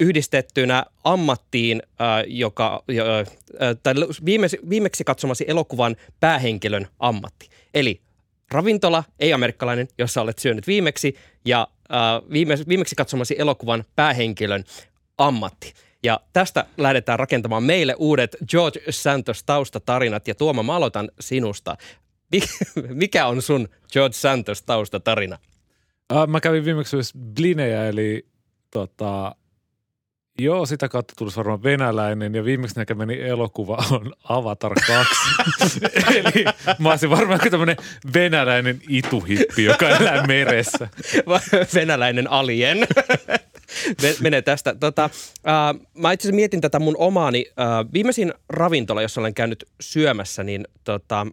[0.00, 7.48] yhdistettynä ammattiin, äh, joka, äh, tai viimeksi, viimeksi katsomasi elokuvan päähenkilön ammatti.
[7.74, 8.00] Eli
[8.50, 14.64] ravintola, ei-amerikkalainen, jossa olet syönyt viimeksi, ja äh, viime, viimeksi katsomasi elokuvan päähenkilön
[15.18, 15.72] ammatti.
[16.02, 20.28] Ja tästä lähdetään rakentamaan meille uudet George Santos taustatarinat.
[20.28, 21.76] Ja Tuoma, mä aloitan sinusta.
[22.88, 25.38] Mikä on sun George Santos taustatarina?
[26.12, 28.26] Uh, mä kävin viimeksi myös Blinejä, eli
[28.70, 29.34] tota,
[30.38, 35.80] Joo, sitä kautta tulisi varmaan venäläinen ja viimeksi näkemäni elokuva on Avatar 2.
[36.18, 36.44] Eli
[36.78, 37.76] mä olisin varmaan tämmöinen
[38.14, 40.88] venäläinen ituhippi, joka elää meressä.
[41.74, 42.78] venäläinen alien.
[44.20, 44.74] menee tästä.
[44.80, 47.46] Tota, äh, mä itse asiassa mietin tätä mun omaani.
[47.60, 51.26] Äh, viimeisin ravintola, jossa olen käynyt syömässä, niin tota,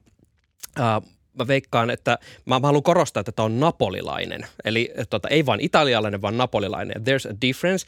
[0.79, 1.01] äh,
[1.39, 4.45] mä veikkaan, että mä, mä haluan korostaa, että tämä on napolilainen.
[4.65, 6.95] Eli tota, ei vain italialainen, vaan napolilainen.
[7.01, 7.85] There's a difference.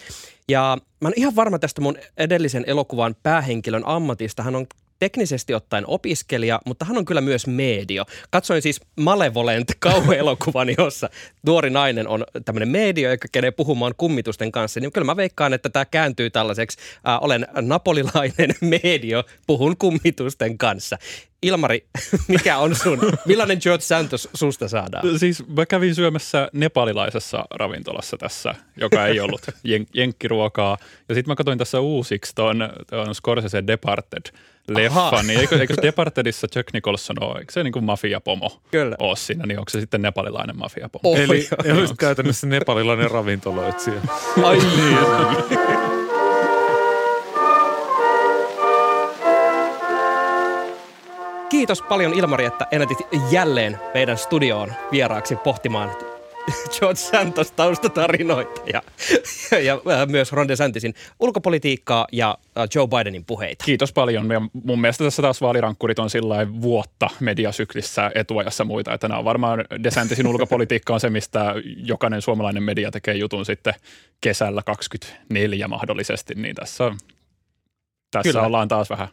[0.50, 4.44] Ja mä oon ihan varma tästä mun edellisen elokuvan päähenkilön ammatista.
[4.44, 4.68] Hän on
[5.02, 8.06] teknisesti ottaen opiskelija, mutta hän on kyllä myös medio.
[8.30, 11.10] Katsoin siis Malevolent kauhuelokuvan, jossa
[11.46, 14.80] nuori nainen on tämmöinen medio, joka kenee puhumaan kummitusten kanssa.
[14.80, 16.78] Niin kyllä mä veikkaan, että tämä kääntyy tällaiseksi,
[17.08, 20.98] äh, olen napolilainen medio, puhun kummitusten kanssa.
[21.44, 21.86] Ilmari,
[22.28, 25.20] mikä on sun, millainen George Santos susta saadaan?
[25.20, 30.78] Siis mä kävin syömässä nepalilaisessa ravintolassa tässä, joka ei ollut jen- jenkkiruokaa.
[31.10, 34.24] Ja sitten mä katsoin tässä uusiksi ton, ton Scorsese Departed
[34.68, 38.96] leffa, niin eikö, eikö Departedissa Jack Nicholson ole, eikö se niin kuin mafiapomo Kyllä.
[39.00, 41.02] ole siinä, niin onko se sitten nepalilainen mafiapomo?
[41.04, 41.48] Oh, Eli
[41.80, 44.02] olisi käytännössä nepalilainen ravintoloitsija.
[44.44, 44.98] Ai niin.
[51.62, 52.98] Kiitos paljon Ilmari, että ennätit
[53.32, 55.92] jälleen meidän studioon vieraaksi pohtimaan
[56.80, 58.82] George Santos taustatarinoita ja,
[59.52, 63.66] ja, ja myös Ron DeSantisin ulkopolitiikkaa ja äh, Joe Bidenin puheita.
[63.66, 64.32] Kiitos paljon.
[64.32, 69.26] Ja mun mielestä tässä taas vaalirankkurit on sillä vuotta mediasyklissä etuajassa muita, että nämä on
[69.26, 71.56] varmaan DeSantisin ulkopolitiikka on se, mistä
[71.86, 73.74] jokainen suomalainen media tekee jutun sitten
[74.22, 76.92] kesällä 24 mahdollisesti, niin tässä,
[78.12, 78.46] tässä Kyllä.
[78.46, 79.08] ollaan taas vähän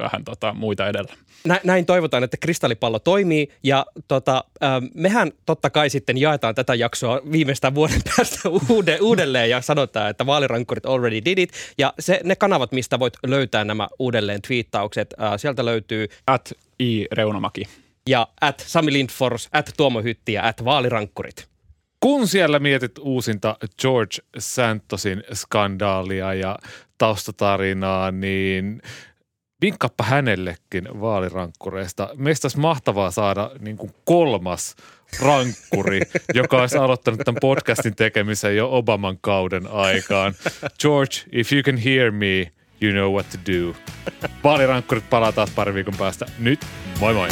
[0.00, 1.14] vähän tota, muita edellä.
[1.44, 6.74] Nä, näin toivotaan, että kristallipallo toimii ja tota, äh, mehän totta kai sitten jaetaan tätä
[6.74, 12.20] jaksoa viimeistään vuoden päästä uude, uudelleen ja sanotaan, että vaalirankkurit already did it ja se,
[12.24, 17.64] ne kanavat, mistä voit löytää nämä uudelleen twiittaukset, äh, sieltä löytyy at i Reunamaki
[18.08, 21.50] ja at Sami Lindfors, at Tuomo Hytti ja at vaalirankkurit.
[22.00, 26.58] Kun siellä mietit uusinta George Santosin skandaalia ja
[26.98, 28.82] taustatarinaa, niin
[29.62, 32.08] vinkkappa hänellekin vaalirankkureista.
[32.16, 34.76] Meistä olisi mahtavaa saada niin kuin kolmas
[35.20, 36.00] rankkuri,
[36.34, 40.34] joka olisi aloittanut tämän podcastin tekemisen jo Obaman kauden aikaan.
[40.80, 42.52] George, if you can hear me,
[42.82, 43.74] you know what to do.
[44.44, 46.26] Vaalirankkurit palaa taas pari viikon päästä.
[46.38, 46.66] Nyt,
[47.00, 47.28] moi moi!